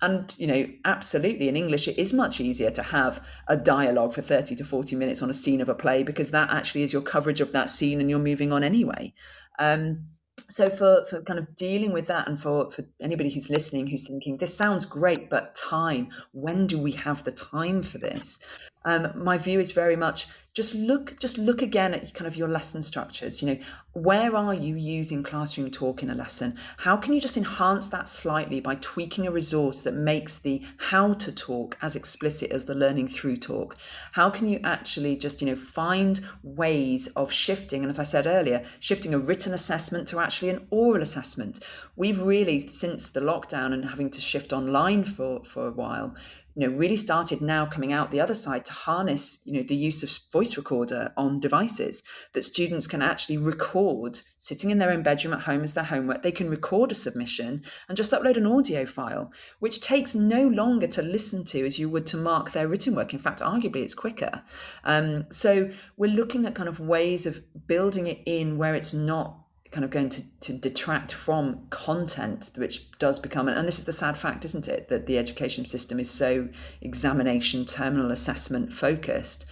[0.00, 4.22] And, you know, absolutely in English, it is much easier to have a dialogue for
[4.22, 7.02] 30 to 40 minutes on a scene of a play because that actually is your
[7.02, 9.12] coverage of that scene and you're moving on anyway.
[9.60, 10.06] Um,
[10.52, 14.06] so for for kind of dealing with that and for for anybody who's listening who's
[14.06, 18.38] thinking this sounds great but time when do we have the time for this
[18.84, 22.48] um, my view is very much just look just look again at kind of your
[22.48, 23.58] lesson structures you know
[23.94, 26.56] where are you using classroom talk in a lesson?
[26.78, 31.12] How can you just enhance that slightly by tweaking a resource that makes the how
[31.14, 33.76] to talk as explicit as the learning through talk?
[34.12, 38.26] How can you actually just you know find ways of shifting and as i said
[38.26, 41.60] earlier shifting a written assessment to actually an oral assessment?
[41.96, 46.14] We've really since the lockdown and having to shift online for for a while
[46.54, 49.74] you know really started now coming out the other side to harness you know the
[49.74, 55.02] use of voice recorder on devices that students can actually record sitting in their own
[55.02, 56.22] bedroom at home as their homework.
[56.22, 59.30] They can record a submission and just upload an audio file
[59.60, 63.12] which takes no longer to listen to as you would to mark their written work.
[63.12, 64.42] In fact arguably it's quicker.
[64.84, 69.41] Um, so we're looking at kind of ways of building it in where it's not
[69.72, 73.92] kind of going to, to detract from content, which does become, and this is the
[73.92, 76.48] sad fact, isn't it, that the education system is so
[76.82, 79.46] examination, terminal assessment focused.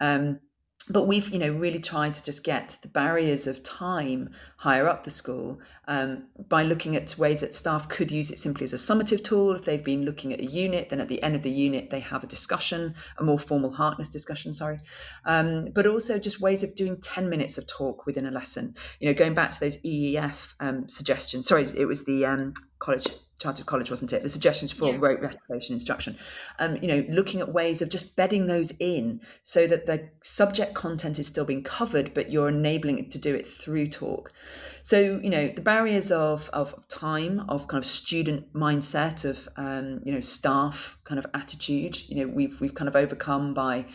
[0.00, 0.40] Um,
[0.90, 5.04] but we've you know really tried to just get the barriers of time higher up
[5.04, 8.76] the school um, by looking at ways that staff could use it simply as a
[8.76, 9.54] summative tool.
[9.54, 12.00] If they've been looking at a unit then at the end of the unit they
[12.00, 14.80] have a discussion a more formal harkness discussion sorry.
[15.24, 18.74] Um, but also just ways of doing 10 minutes of talk within a lesson.
[18.98, 23.06] You know going back to those eef um, suggestions sorry it was the um, college
[23.40, 24.22] Chartered College, wasn't it?
[24.22, 24.98] The suggestions for yeah.
[25.00, 26.16] rote recitation instruction.
[26.58, 30.74] Um, you know, looking at ways of just bedding those in so that the subject
[30.74, 34.32] content is still being covered, but you're enabling it to do it through talk.
[34.82, 40.00] So, you know, the barriers of of time, of kind of student mindset, of um,
[40.04, 43.86] you know, staff kind of attitude, you know, we've we've kind of overcome by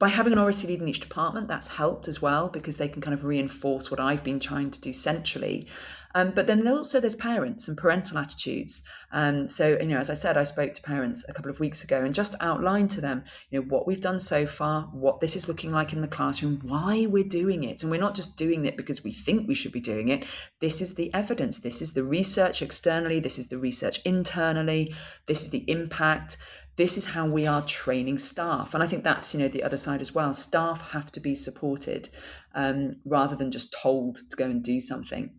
[0.00, 3.02] by having an oracy lead in each department, that's helped as well because they can
[3.02, 5.68] kind of reinforce what I've been trying to do centrally.
[6.14, 8.82] Um, but then also there's parents and parental attitudes.
[9.12, 11.84] Um, so you know, as I said, I spoke to parents a couple of weeks
[11.84, 15.36] ago and just outlined to them, you know, what we've done so far, what this
[15.36, 18.64] is looking like in the classroom, why we're doing it, and we're not just doing
[18.66, 20.24] it because we think we should be doing it.
[20.60, 21.58] This is the evidence.
[21.58, 23.20] This is the research externally.
[23.20, 24.94] This is the research internally.
[25.26, 26.36] This is the impact
[26.76, 29.76] this is how we are training staff and i think that's you know the other
[29.76, 32.08] side as well staff have to be supported
[32.54, 35.30] um, rather than just told to go and do something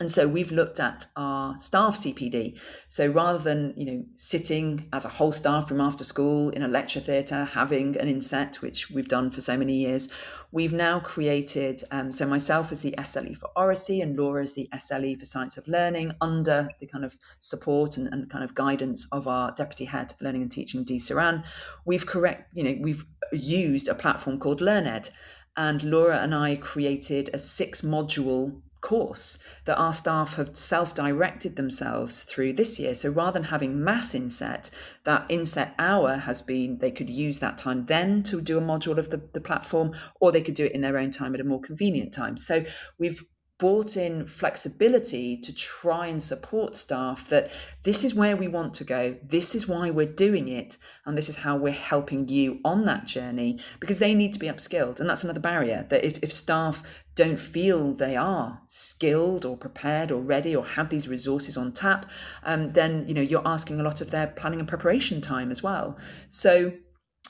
[0.00, 2.58] and so we've looked at our staff CPD.
[2.86, 6.68] So rather than you know sitting as a whole staff from after school in a
[6.68, 10.08] lecture theatre having an inset, which we've done for so many years,
[10.52, 11.82] we've now created.
[11.90, 15.56] Um, so myself as the SLE for Oracy and Laura as the SLE for Science
[15.56, 19.84] of Learning, under the kind of support and, and kind of guidance of our deputy
[19.84, 21.42] head learning and teaching, Dee Saran.
[21.84, 25.10] We've correct, you know, we've used a platform called LearnEd.
[25.56, 31.56] And Laura and I created a six module course that our staff have self directed
[31.56, 32.94] themselves through this year.
[32.94, 34.70] So rather than having mass inset,
[35.04, 38.98] that inset hour has been they could use that time then to do a module
[38.98, 41.44] of the, the platform, or they could do it in their own time at a
[41.44, 42.36] more convenient time.
[42.36, 42.64] So
[42.98, 43.24] we've
[43.58, 47.50] brought in flexibility to try and support staff that
[47.82, 51.28] this is where we want to go, this is why we're doing it, and this
[51.28, 55.00] is how we're helping you on that journey because they need to be upskilled.
[55.00, 56.82] And that's another barrier that if, if staff
[57.16, 62.06] don't feel they are skilled or prepared or ready or have these resources on tap,
[62.44, 65.64] um, then you know you're asking a lot of their planning and preparation time as
[65.64, 65.98] well.
[66.28, 66.72] So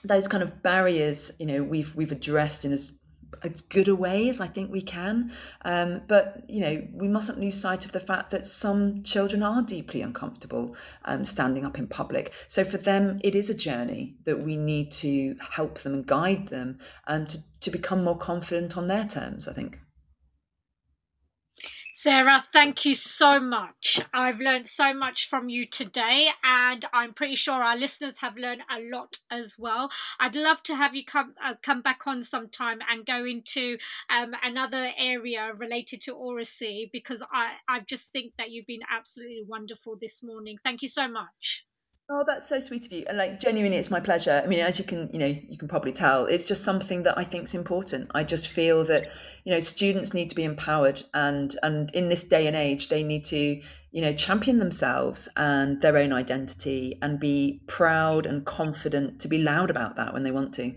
[0.05, 2.98] those kind of barriers, you know, we've we've addressed in as
[3.43, 5.33] as good a way as I think we can.
[5.64, 9.62] Um, but you know, we mustn't lose sight of the fact that some children are
[9.62, 12.33] deeply uncomfortable um, standing up in public.
[12.47, 16.49] So for them, it is a journey that we need to help them and guide
[16.49, 19.49] them um, to, to become more confident on their terms.
[19.49, 19.79] I think.
[22.01, 24.01] Sarah, thank you so much.
[24.15, 28.63] I've learned so much from you today, and I'm pretty sure our listeners have learned
[28.71, 29.91] a lot as well.
[30.21, 33.79] I'd love to have you come uh, come back on sometime and go into
[34.11, 39.43] um, another area related to oracy because I I just think that you've been absolutely
[39.49, 40.59] wonderful this morning.
[40.63, 41.68] Thank you so much.
[42.11, 43.05] Oh, that's so sweet of you.
[43.07, 44.41] And like genuinely it's my pleasure.
[44.43, 47.19] I mean, as you can, you know, you can probably tell, it's just something that
[47.19, 48.11] I think is important.
[48.15, 49.03] I just feel that,
[49.45, 53.03] you know, students need to be empowered and and in this day and age they
[53.03, 53.61] need to,
[53.93, 59.39] you know, champion themselves and their own identity and be proud and confident to be
[59.39, 60.75] loud about that when they want to.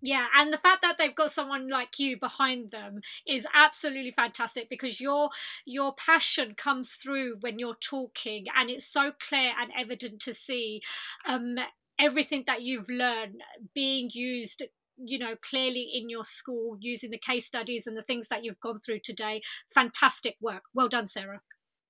[0.00, 4.68] Yeah, and the fact that they've got someone like you behind them is absolutely fantastic
[4.70, 5.30] because your
[5.64, 10.82] your passion comes through when you're talking and it's so clear and evident to see
[11.26, 11.56] um
[11.98, 13.40] everything that you've learned
[13.74, 14.62] being used
[15.04, 18.60] you know clearly in your school using the case studies and the things that you've
[18.60, 19.42] gone through today.
[19.74, 20.62] Fantastic work.
[20.74, 21.40] Well done sarah.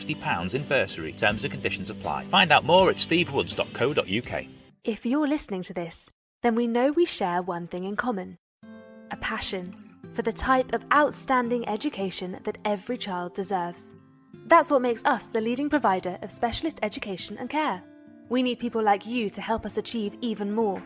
[0.00, 1.12] £60 in bursary.
[1.12, 2.24] Terms and conditions apply.
[2.24, 4.44] Find out more at stevewoods.co.uk.
[4.84, 6.08] If you're listening to this,
[6.42, 8.38] then we know we share one thing in common
[9.12, 9.74] a passion
[10.14, 13.92] for the type of outstanding education that every child deserves.
[14.46, 17.82] That's what makes us the leading provider of specialist education and care.
[18.28, 20.82] We need people like you to help us achieve even more.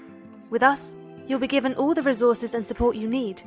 [0.50, 0.96] With us,
[1.26, 3.42] you'll be given all the resources and support you need,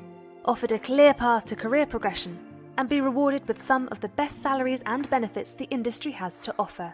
[0.46, 2.38] offered a clear path to career progression
[2.78, 6.54] and be rewarded with some of the best salaries and benefits the industry has to
[6.60, 6.94] offer.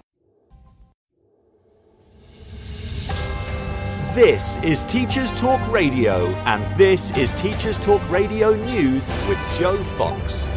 [4.14, 10.50] This is Teachers Talk Radio, and this is Teachers Talk Radio News with Joe Fox.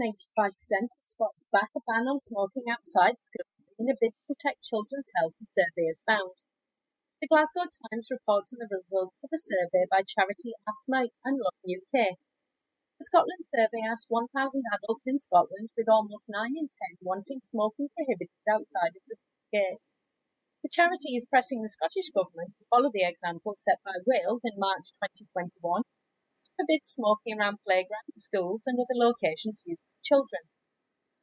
[0.00, 4.64] 85% of Scots back a ban on smoking outside schools in a bid to protect
[4.64, 6.40] children's health, the survey has found.
[7.20, 11.60] The Glasgow Times reports on the results of a survey by charity Asthma and Lung
[11.68, 12.16] UK.
[12.96, 14.32] The Scotland survey asked 1,000
[14.72, 19.44] adults in Scotland, with almost 9 in 10 wanting smoking prohibited outside of the school
[19.52, 19.92] gates.
[20.64, 24.56] The charity is pressing the Scottish Government to follow the example set by Wales in
[24.60, 25.99] March 2021 to
[26.60, 30.52] forbid smoking around playgrounds, schools, and other locations used by children.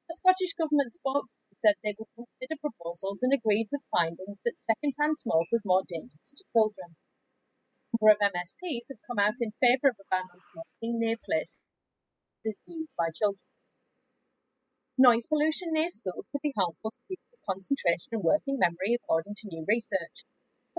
[0.10, 5.22] The Scottish Government spokesman said they would consider proposals and agreed with findings that second-hand
[5.22, 6.98] smoke was more dangerous to children.
[6.98, 11.20] A number of MSPs have come out in favour of a ban on smoking near
[11.22, 11.62] places
[12.48, 13.44] used by children.
[14.98, 19.52] Noise pollution near schools could be harmful to pupils' concentration and working memory, according to
[19.52, 20.24] new research.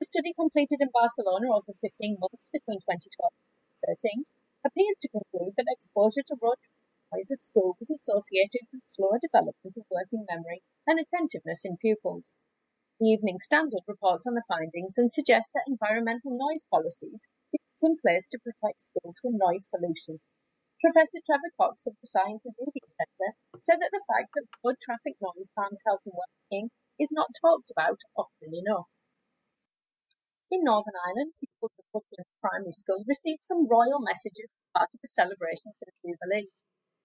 [0.00, 3.12] A study completed in Barcelona over 15 months between 2012
[3.84, 4.24] and 2013
[4.68, 6.60] appears to conclude that exposure to road
[7.08, 12.36] noise at school was associated with slower development of working memory and attentiveness in pupils.
[13.00, 17.88] The Evening Standard reports on the findings and suggests that environmental noise policies be put
[17.88, 20.20] in place to protect schools from noise pollution.
[20.84, 23.32] Professor Trevor Cox of the Science and Media Centre
[23.64, 26.68] said that the fact that road traffic noise harms health and well-being
[27.00, 28.90] is not talked about often enough.
[30.48, 35.00] In Northern Ireland, pupils of Brooklyn Primary School received some royal messages as part of
[35.04, 36.48] the celebration for the Jubilee.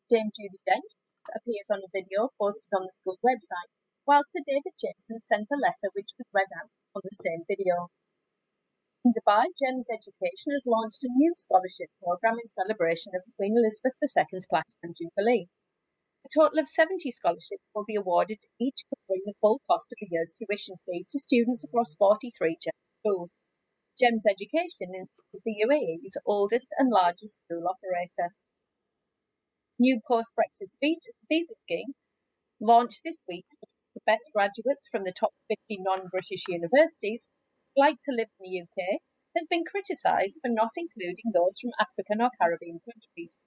[0.07, 0.95] Dame Judi Dench
[1.35, 3.67] appears on a video posted on the school website,
[4.07, 7.91] while Sir David Jason sent a letter which was read out on the same video.
[9.03, 13.99] In Dubai, GEMS Education has launched a new scholarship programme in celebration of Queen Elizabeth
[13.99, 15.51] II's Platinum Jubilee.
[16.23, 20.07] A total of 70 scholarships will be awarded, each covering the full cost of a
[20.07, 23.39] year's tuition fee to students across 43 GEMS schools.
[23.99, 28.33] GEMS Education is the UAE's oldest and largest school operator
[29.79, 30.69] new post-Brexit
[31.27, 31.91] visa scheme,
[32.61, 33.57] launched this week to
[33.95, 37.27] the best graduates from the top 50 non-British universities
[37.75, 39.01] like to live in the UK,
[39.35, 43.41] has been criticised for not including those from African or Caribbean countries.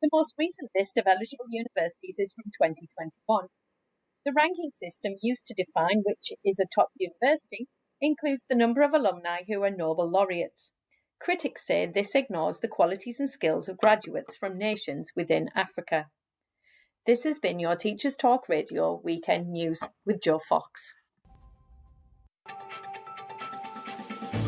[0.00, 3.52] The most recent list of eligible universities is from 2021.
[4.24, 7.68] The ranking system used to define which is a top university
[8.00, 10.72] includes the number of alumni who are Nobel laureates.
[11.20, 16.06] Critics say this ignores the qualities and skills of graduates from nations within Africa.
[17.06, 20.94] This has been your Teachers Talk Radio Weekend News with Joe Fox.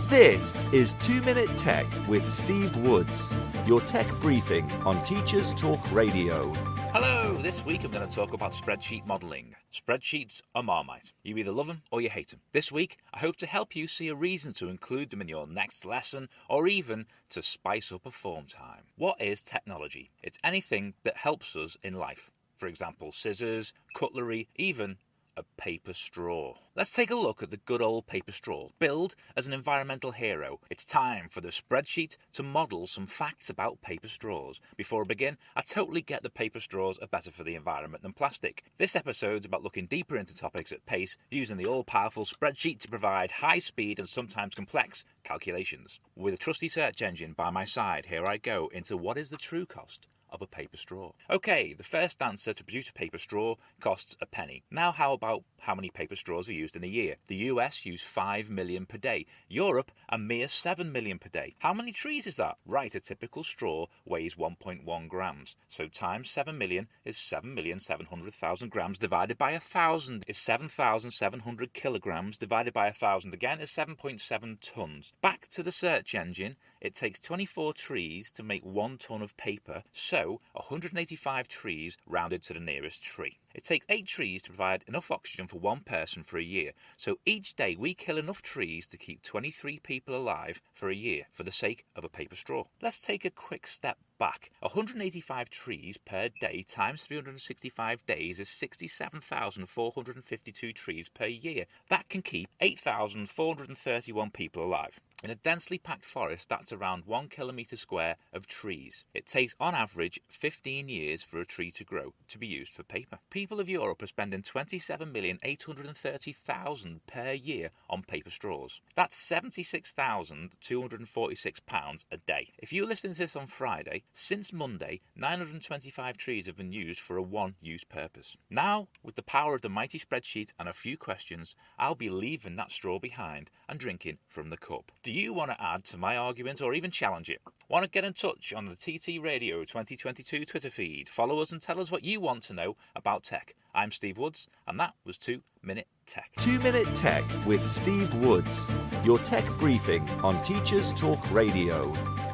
[0.09, 3.32] This is 2 Minute Tech with Steve Woods,
[3.66, 6.80] your tech briefing on Teachers Talk Radio.
[6.92, 9.54] Hello, this week I'm going to talk about spreadsheet modelling.
[9.72, 11.12] Spreadsheets are marmite.
[11.22, 12.40] You either love them or you hate them.
[12.52, 15.46] This week, I hope to help you see a reason to include them in your
[15.46, 18.86] next lesson or even to spice up a form time.
[18.96, 20.10] What is technology?
[20.20, 22.32] It's anything that helps us in life.
[22.56, 24.96] For example, scissors, cutlery, even
[25.40, 26.52] a paper straw.
[26.76, 28.68] Let's take a look at the good old paper straw.
[28.78, 33.80] Billed as an environmental hero, it's time for the spreadsheet to model some facts about
[33.80, 34.60] paper straws.
[34.76, 38.12] Before I begin, I totally get that paper straws are better for the environment than
[38.12, 38.64] plastic.
[38.76, 42.88] This episode's about looking deeper into topics at pace using the all powerful spreadsheet to
[42.88, 46.00] provide high speed and sometimes complex calculations.
[46.14, 49.38] With a trusty search engine by my side, here I go into what is the
[49.38, 51.12] true cost of a paper straw.
[51.28, 54.62] Okay, the first answer to produce a paper straw costs a penny.
[54.70, 57.16] Now, how about how many paper straws are used in a year?
[57.27, 59.27] The US use 5 million per day.
[59.48, 61.55] Europe, a mere 7 million per day.
[61.59, 62.57] How many trees is that?
[62.66, 65.57] Right, a typical straw weighs 1.1 grams.
[65.69, 72.73] So times 7 million is 7,700,000 grams divided by a thousand is 7,700 kilograms divided
[72.73, 75.12] by a thousand again is 7.7 tons.
[75.20, 76.57] Back to the search engine.
[76.81, 82.55] It takes 24 trees to make one ton of paper, so 185 trees rounded to
[82.55, 83.39] the nearest tree.
[83.55, 87.19] It takes 8 trees to provide enough oxygen for one person for a year, so
[87.27, 91.43] each day we kill enough trees to keep 23 people alive for a year for
[91.43, 92.65] the sake of a paper straw.
[92.81, 94.51] Let's take a quick step back.
[94.61, 101.65] 185 trees per day times 365 days is 67,452 trees per year.
[101.89, 105.01] That can keep 8,431 people alive.
[105.22, 109.05] In a densely packed forest, that's around one kilometre square of trees.
[109.12, 112.84] It takes, on average, 15 years for a tree to grow to be used for
[112.84, 113.18] paper.
[113.28, 118.80] People of Europe are spending 27,830,000 per year on paper straws.
[118.97, 122.48] That's £76,246 a day.
[122.59, 127.18] If you're listening to this on Friday, since Monday, 925 trees have been used for
[127.18, 128.38] a one use purpose.
[128.48, 132.56] Now, with the power of the mighty spreadsheet and a few questions, I'll be leaving
[132.56, 134.90] that straw behind and drinking from the cup.
[135.02, 137.41] Do you want to add to my argument or even challenge it?
[137.69, 141.09] Want to get in touch on the TT Radio 2022 Twitter feed?
[141.09, 143.55] Follow us and tell us what you want to know about tech.
[143.74, 146.31] I'm Steve Woods, and that was 2 Minute Tech.
[146.39, 148.70] 2 Minute Tech with Steve Woods,
[149.05, 152.30] your tech briefing on Teachers Talk Radio.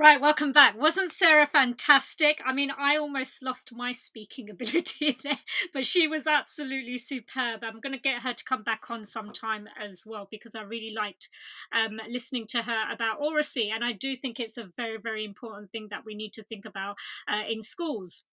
[0.00, 0.78] Right, welcome back.
[0.80, 2.40] Wasn't Sarah fantastic?
[2.46, 5.36] I mean, I almost lost my speaking ability there,
[5.74, 7.62] but she was absolutely superb.
[7.62, 10.94] I'm going to get her to come back on sometime as well because I really
[10.94, 11.28] liked
[11.76, 13.70] um, listening to her about oracy.
[13.74, 16.64] And I do think it's a very, very important thing that we need to think
[16.64, 16.96] about
[17.28, 18.24] uh, in schools.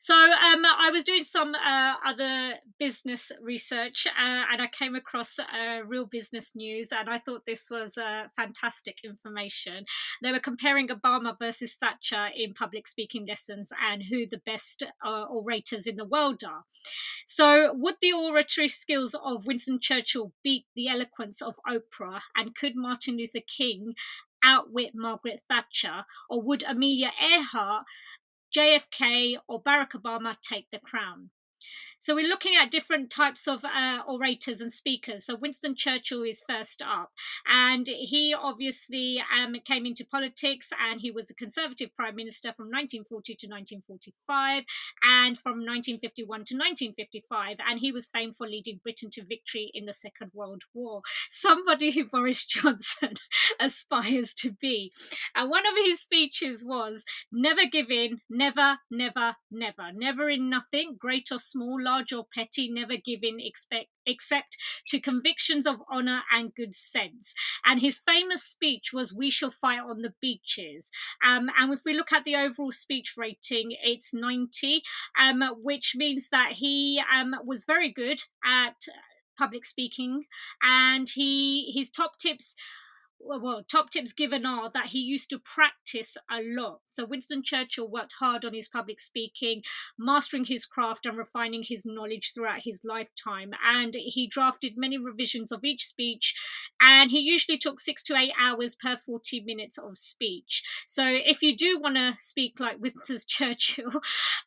[0.00, 5.40] So um, I was doing some uh, other business research uh, and I came across
[5.40, 9.84] uh, Real Business News and I thought this was uh, fantastic information.
[10.22, 15.24] They were comparing Obama versus Thatcher in public speaking lessons and who the best uh,
[15.24, 16.62] orators in the world are.
[17.26, 22.20] So, would the oratory skills of Winston Churchill beat the eloquence of Oprah?
[22.36, 23.94] And could Martin Luther King
[24.42, 26.04] outwit Margaret Thatcher?
[26.30, 27.84] Or would Amelia Earhart
[28.56, 31.30] JFK or Barack Obama take the crown.
[32.00, 35.26] So we're looking at different types of uh, orators and speakers.
[35.26, 37.10] So Winston Churchill is first up,
[37.46, 42.66] and he obviously um, came into politics, and he was the Conservative Prime Minister from
[42.66, 44.64] 1940 to 1945,
[45.02, 49.86] and from 1951 to 1955, and he was famed for leading Britain to victory in
[49.86, 51.02] the Second World War.
[51.30, 53.14] Somebody who Boris Johnson
[53.58, 54.92] aspires to be.
[55.34, 60.96] And one of his speeches was, "Never give in, never, never, never, never in nothing,
[60.96, 64.56] great or small." Large or petty, never giving expect, except
[64.88, 67.32] to convictions of honour and good sense.
[67.64, 70.90] And his famous speech was, We shall fight on the beaches.
[71.24, 74.82] Um, and if we look at the overall speech rating, it's 90,
[75.20, 78.76] um, which means that he um, was very good at
[79.38, 80.24] public speaking
[80.62, 82.56] and he his top tips
[83.20, 86.80] well, top tips given are that he used to practice a lot.
[86.88, 89.62] So Winston Churchill worked hard on his public speaking,
[89.98, 93.50] mastering his craft and refining his knowledge throughout his lifetime.
[93.64, 96.34] And he drafted many revisions of each speech,
[96.80, 100.62] and he usually took six to eight hours per 40 minutes of speech.
[100.86, 104.00] So if you do want to speak like Winston Churchill,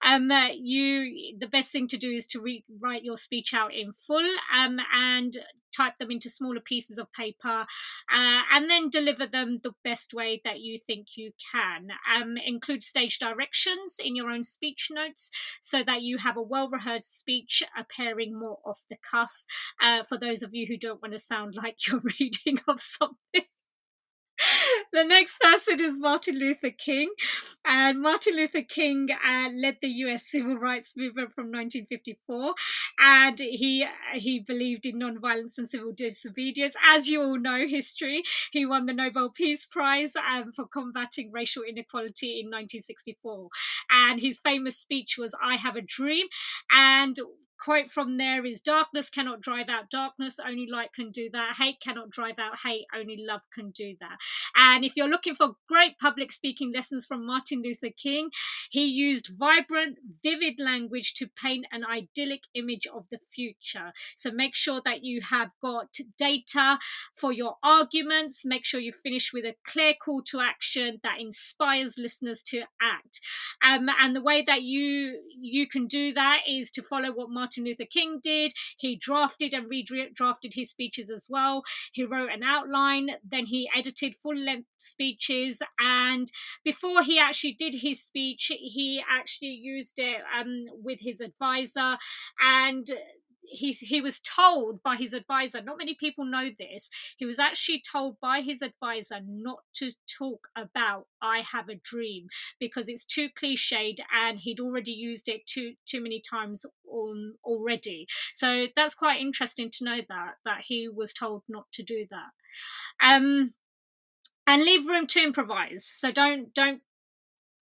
[0.05, 3.73] um, uh, you the best thing to do is to re- write your speech out
[3.73, 5.37] in full um, and
[5.71, 7.65] type them into smaller pieces of paper,
[8.11, 11.89] uh, and then deliver them the best way that you think you can.
[12.15, 15.31] Um, include stage directions in your own speech notes
[15.61, 19.45] so that you have a well rehearsed speech appearing more off the cuff
[19.81, 23.45] uh, for those of you who don't want to sound like you're reading of something.
[24.93, 27.09] the next person is Martin Luther King.
[27.65, 32.53] And Martin Luther King uh, led the US civil rights movement from 1954.
[33.03, 36.75] And he he believed in nonviolence and civil disobedience.
[36.85, 41.63] As you all know, history, he won the Nobel Peace Prize um, for combating racial
[41.63, 43.49] inequality in 1964.
[43.89, 46.27] And his famous speech was, I have a dream.
[46.71, 47.17] And
[47.63, 51.55] quote from there is darkness cannot drive out darkness only light can do that.
[51.57, 54.17] Hate cannot drive out hate only love can do that.
[54.55, 58.29] And if you're looking for great public speaking lessons from martin luther king
[58.69, 63.91] he used vibrant vivid language to paint an idyllic image of the future.
[64.15, 66.79] So make sure that you have got data
[67.15, 68.45] for your arguments.
[68.45, 73.19] Make sure you finish with a clear call to action that inspires listeners to act.
[73.63, 77.50] Um, and the way that you you can do that is to follow what martin
[77.51, 78.53] Martin Luther King did.
[78.77, 81.63] He drafted and redrafted his speeches as well.
[81.91, 85.61] He wrote an outline, then he edited full length speeches.
[85.77, 86.31] And
[86.63, 91.97] before he actually did his speech, he actually used it um, with his advisor.
[92.41, 92.89] And
[93.43, 97.81] he he was told by his advisor not many people know this he was actually
[97.91, 102.27] told by his advisor not to talk about i have a dream
[102.59, 108.07] because it's too cliched and he'd already used it too too many times um, already.
[108.33, 112.31] So that's quite interesting to know that that he was told not to do that.
[113.05, 113.53] Um
[114.47, 115.85] and leave room to improvise.
[115.85, 116.81] So don't don't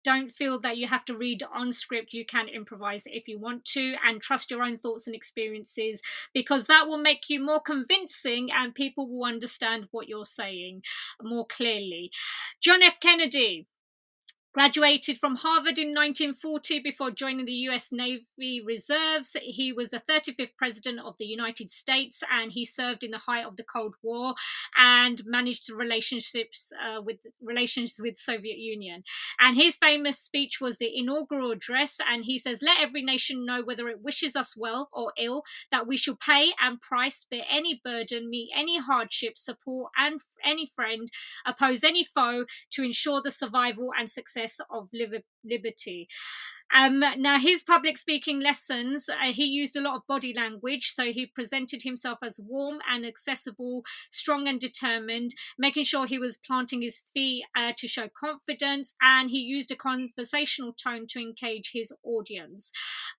[0.04, 2.12] don't feel that you have to read on script.
[2.12, 6.02] You can improvise if you want to and trust your own thoughts and experiences
[6.32, 10.82] because that will make you more convincing and people will understand what you're saying
[11.22, 12.10] more clearly.
[12.60, 12.98] John F.
[13.00, 13.66] Kennedy
[14.54, 19.34] Graduated from Harvard in 1940 before joining the US Navy Reserves.
[19.40, 23.46] He was the 35th President of the United States and he served in the height
[23.46, 24.34] of the Cold War
[24.76, 29.04] and managed relationships uh, with relations with Soviet Union.
[29.40, 33.62] And his famous speech was the inaugural address and he says, "Let every nation know
[33.62, 37.80] whether it wishes us well or ill that we shall pay and price, bear any
[37.82, 41.10] burden, meet any hardship, support and any friend,
[41.46, 44.88] oppose any foe to ensure the survival and success of
[45.44, 46.08] liberty.
[46.74, 50.90] Um, now, his public speaking lessons, uh, he used a lot of body language.
[50.90, 56.38] So he presented himself as warm and accessible, strong and determined, making sure he was
[56.38, 58.94] planting his feet uh, to show confidence.
[59.02, 62.72] And he used a conversational tone to engage his audience.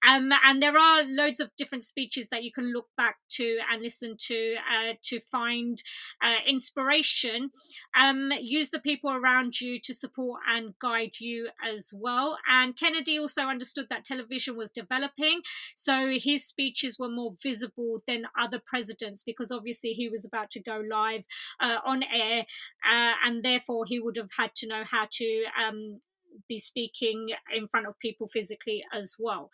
[0.08, 3.82] Um, and there are loads of different speeches that you can look back to and
[3.82, 5.82] listen to uh, to find
[6.22, 7.52] uh, inspiration.
[7.98, 12.38] Um, use the people around you to support and guide you as well.
[12.50, 15.42] And Kennedy also understood that television was developing.
[15.76, 20.62] So his speeches were more visible than other presidents because obviously he was about to
[20.62, 21.24] go live
[21.60, 22.46] uh, on air,
[22.90, 26.00] uh, and therefore he would have had to know how to um,
[26.48, 29.50] be speaking in front of people physically as well.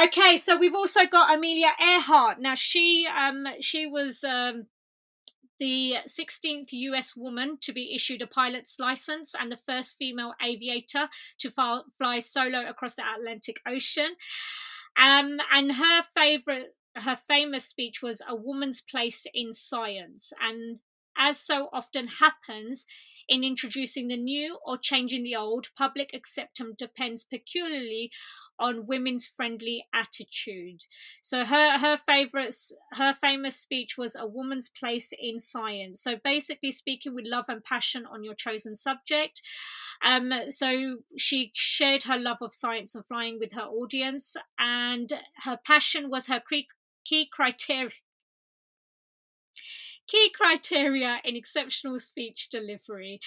[0.00, 2.40] Okay, so we've also got Amelia Earhart.
[2.40, 4.66] Now she um she was um
[5.58, 11.08] the 16th US woman to be issued a pilot's license and the first female aviator
[11.38, 14.16] to fly solo across the Atlantic Ocean.
[14.96, 20.80] Um, and her favorite, her famous speech was "A woman's place in science." And
[21.16, 22.86] as so often happens,
[23.28, 28.10] in introducing the new or changing the old, public acceptance depends peculiarly
[28.58, 30.84] on women's friendly attitude.
[31.22, 36.00] So her her favorites her famous speech was a woman's place in science.
[36.00, 39.42] So basically speaking with love and passion on your chosen subject.
[40.02, 45.12] Um, so she shared her love of science and flying with her audience, and
[45.44, 46.42] her passion was her
[47.04, 47.90] key criteria
[50.08, 53.20] key criteria in exceptional speech delivery.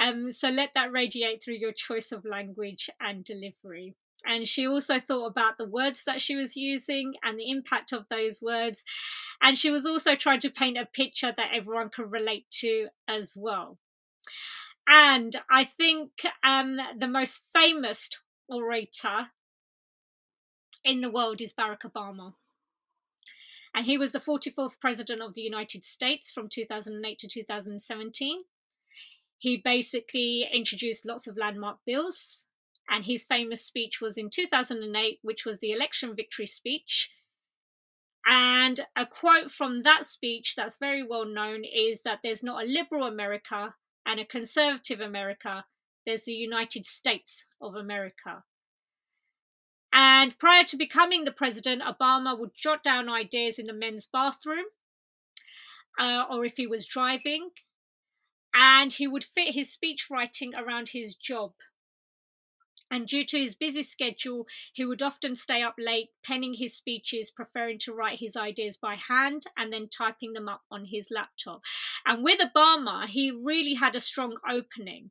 [0.00, 3.94] Um, so let that radiate through your choice of language and delivery.
[4.24, 8.06] And she also thought about the words that she was using and the impact of
[8.08, 8.84] those words.
[9.42, 13.36] And she was also trying to paint a picture that everyone could relate to as
[13.36, 13.78] well.
[14.88, 16.10] And I think
[16.44, 18.10] um, the most famous
[18.48, 19.28] orator
[20.84, 22.34] in the world is Barack Obama
[23.74, 28.40] and he was the 44th president of the United States from 2008 to 2017.
[29.38, 32.46] He basically introduced lots of landmark bills,
[32.88, 37.10] and his famous speech was in 2008, which was the election victory speech.
[38.26, 42.68] And a quote from that speech that's very well known is that there's not a
[42.68, 43.74] liberal America
[44.06, 45.64] and a conservative America,
[46.06, 48.44] there's the United States of America.
[49.92, 54.64] And prior to becoming the president, Obama would jot down ideas in the men's bathroom
[55.98, 57.50] uh, or if he was driving.
[58.54, 61.52] And he would fit his speech writing around his job.
[62.90, 67.30] And due to his busy schedule, he would often stay up late penning his speeches,
[67.30, 71.62] preferring to write his ideas by hand and then typing them up on his laptop.
[72.04, 75.10] And with Obama, he really had a strong opening.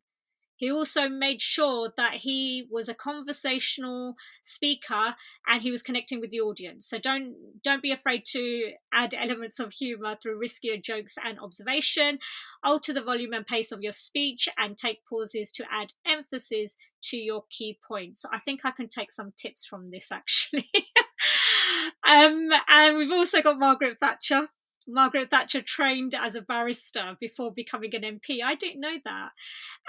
[0.62, 4.14] He also made sure that he was a conversational
[4.44, 5.16] speaker
[5.48, 6.86] and he was connecting with the audience.
[6.86, 7.34] So don't
[7.64, 12.20] don't be afraid to add elements of humor through riskier jokes and observation.
[12.64, 17.18] Alter the volume and pace of your speech and take pauses to add emphasis to
[17.18, 18.24] your key points.
[18.32, 20.70] I think I can take some tips from this actually.
[22.04, 24.50] um, and we've also got Margaret Thatcher
[24.94, 28.44] Margaret Thatcher trained as a barrister before becoming an MP.
[28.44, 29.32] I didn't know that.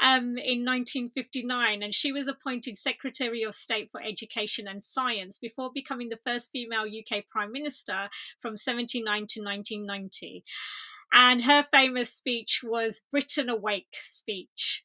[0.01, 5.71] Um, in 1959, and she was appointed Secretary of State for Education and Science before
[5.75, 8.09] becoming the first female UK Prime Minister
[8.39, 10.45] from 79 to 1990.
[11.13, 14.85] And her famous speech was Britain Awake speech.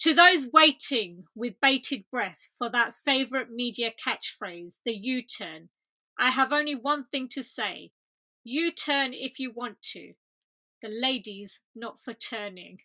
[0.00, 5.68] To those waiting with bated breath for that favourite media catchphrase, the U turn,
[6.18, 7.92] I have only one thing to say
[8.44, 10.14] you turn if you want to.
[10.82, 12.80] The ladies not for turning.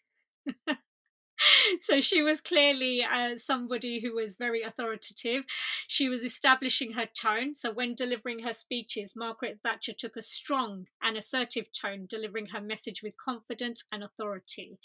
[1.82, 5.44] so she was clearly uh, somebody who was very authoritative.
[5.88, 7.56] She was establishing her tone.
[7.56, 12.62] So when delivering her speeches, Margaret Thatcher took a strong and assertive tone, delivering her
[12.62, 14.80] message with confidence and authority.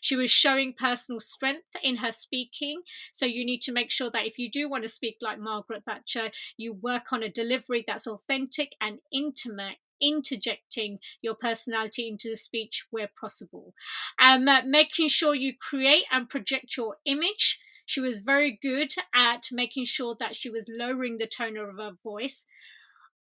[0.00, 2.82] She was showing personal strength in her speaking.
[3.12, 5.84] So you need to make sure that if you do want to speak like Margaret
[5.84, 12.36] Thatcher, you work on a delivery that's authentic and intimate interjecting your personality into the
[12.36, 13.74] speech where possible.
[14.20, 17.60] Um, uh, making sure you create and project your image.
[17.84, 21.92] She was very good at making sure that she was lowering the tone of her
[22.04, 22.46] voice.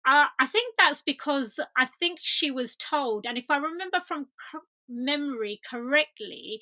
[0.06, 4.28] Uh, I think that's because I think she was told, and if I remember from
[4.92, 6.62] memory correctly,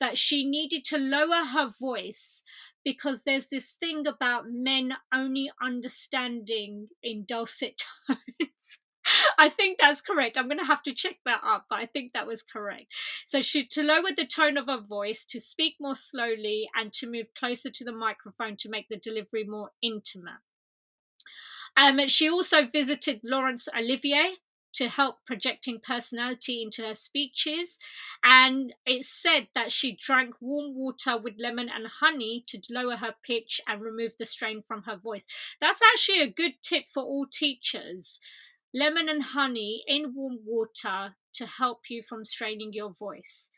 [0.00, 2.42] that she needed to lower her voice
[2.84, 8.50] because there's this thing about men only understanding in dulcet tones.
[9.38, 10.36] I think that's correct.
[10.36, 12.92] I'm going to have to check that up, but I think that was correct.
[13.26, 17.10] So she to lower the tone of her voice, to speak more slowly, and to
[17.10, 20.40] move closer to the microphone to make the delivery more intimate.
[21.76, 24.36] Um, she also visited Laurence Olivier
[24.74, 27.78] to help projecting personality into her speeches.
[28.22, 33.14] And it's said that she drank warm water with lemon and honey to lower her
[33.24, 35.26] pitch and remove the strain from her voice.
[35.60, 38.20] That's actually a good tip for all teachers
[38.74, 43.50] lemon and honey in warm water to help you from straining your voice.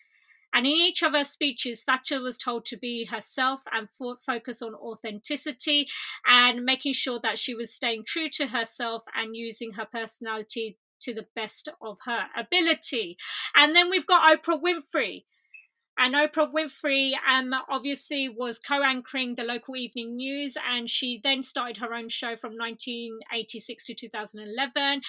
[0.53, 3.89] And in each of her speeches, Thatcher was told to be herself and
[4.27, 5.89] focus on authenticity
[6.27, 11.15] and making sure that she was staying true to herself and using her personality to
[11.15, 13.17] the best of her ability.
[13.55, 15.25] And then we've got Oprah Winfrey.
[16.03, 21.43] And Oprah Winfrey um, obviously was co anchoring the local evening news, and she then
[21.43, 25.03] started her own show from 1986 to 2011.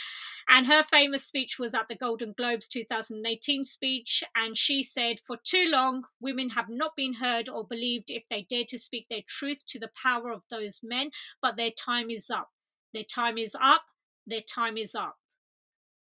[0.50, 4.22] And her famous speech was at the Golden Globes 2018 speech.
[4.36, 8.46] And she said, For too long, women have not been heard or believed if they
[8.50, 11.12] dare to speak their truth to the power of those men,
[11.42, 12.50] but their time is up.
[12.94, 13.84] Their time is up.
[14.28, 15.16] Their time is up.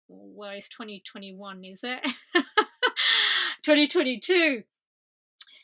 [0.09, 2.01] Well, it's 2021, is it?
[3.63, 4.65] 2022.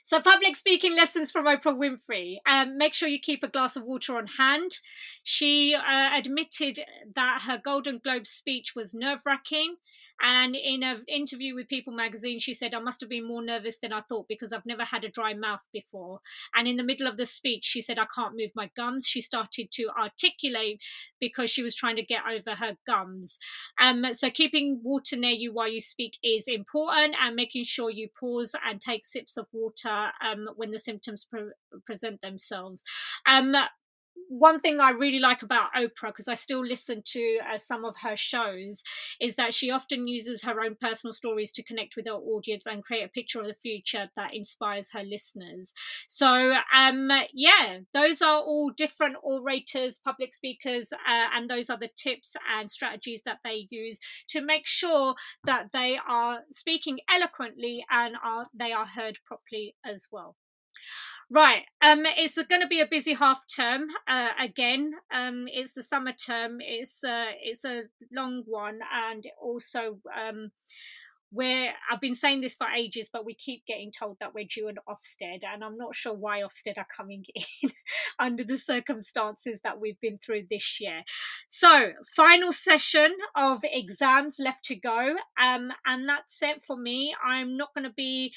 [0.06, 2.36] So, public speaking lessons from Oprah Winfrey.
[2.46, 4.78] Um, make sure you keep a glass of water on hand.
[5.24, 6.78] She uh, admitted
[7.16, 9.78] that her Golden Globe speech was nerve wracking.
[10.20, 13.78] And in an interview with People magazine, she said, I must have been more nervous
[13.80, 16.20] than I thought because I've never had a dry mouth before.
[16.54, 19.06] And in the middle of the speech, she said, I can't move my gums.
[19.06, 20.82] She started to articulate
[21.20, 23.38] because she was trying to get over her gums.
[23.80, 28.08] Um, so keeping water near you while you speak is important and making sure you
[28.18, 31.52] pause and take sips of water um, when the symptoms pre-
[31.84, 32.82] present themselves.
[33.26, 33.54] Um,
[34.28, 37.96] one thing I really like about Oprah, because I still listen to uh, some of
[38.02, 38.82] her shows,
[39.20, 42.84] is that she often uses her own personal stories to connect with her audience and
[42.84, 45.72] create a picture of the future that inspires her listeners.
[46.08, 51.90] So, um, yeah, those are all different orators, public speakers, uh, and those are the
[51.96, 53.98] tips and strategies that they use
[54.28, 60.06] to make sure that they are speaking eloquently and are they are heard properly as
[60.10, 60.36] well.
[61.28, 61.62] Right.
[61.82, 64.92] Um, it's going to be a busy half term uh, again.
[65.12, 66.58] Um, it's the summer term.
[66.60, 67.82] It's uh, it's a
[68.14, 70.52] long one, and also um,
[71.32, 74.68] where I've been saying this for ages, but we keep getting told that we're due
[74.68, 77.70] an Ofsted, and I'm not sure why Ofsted are coming in
[78.20, 81.02] under the circumstances that we've been through this year.
[81.48, 87.16] So, final session of exams left to go, um, and that's it for me.
[87.24, 88.32] I'm not going to be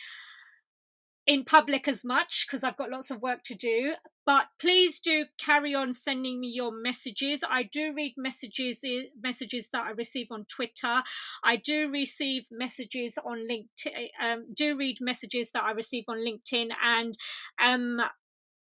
[1.30, 3.94] in public as much because I've got lots of work to do.
[4.26, 7.44] But please do carry on sending me your messages.
[7.48, 8.84] I do read messages
[9.22, 11.04] messages that I receive on Twitter.
[11.44, 14.08] I do receive messages on LinkedIn.
[14.22, 17.16] Um, do read messages that I receive on LinkedIn and.
[17.64, 18.02] Um,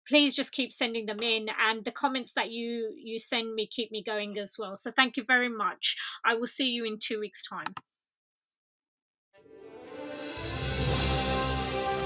[0.05, 3.89] please just keep sending them in and the comments that you you send me keep
[3.89, 5.95] me going as well so thank you very much
[6.25, 7.73] i will see you in two weeks time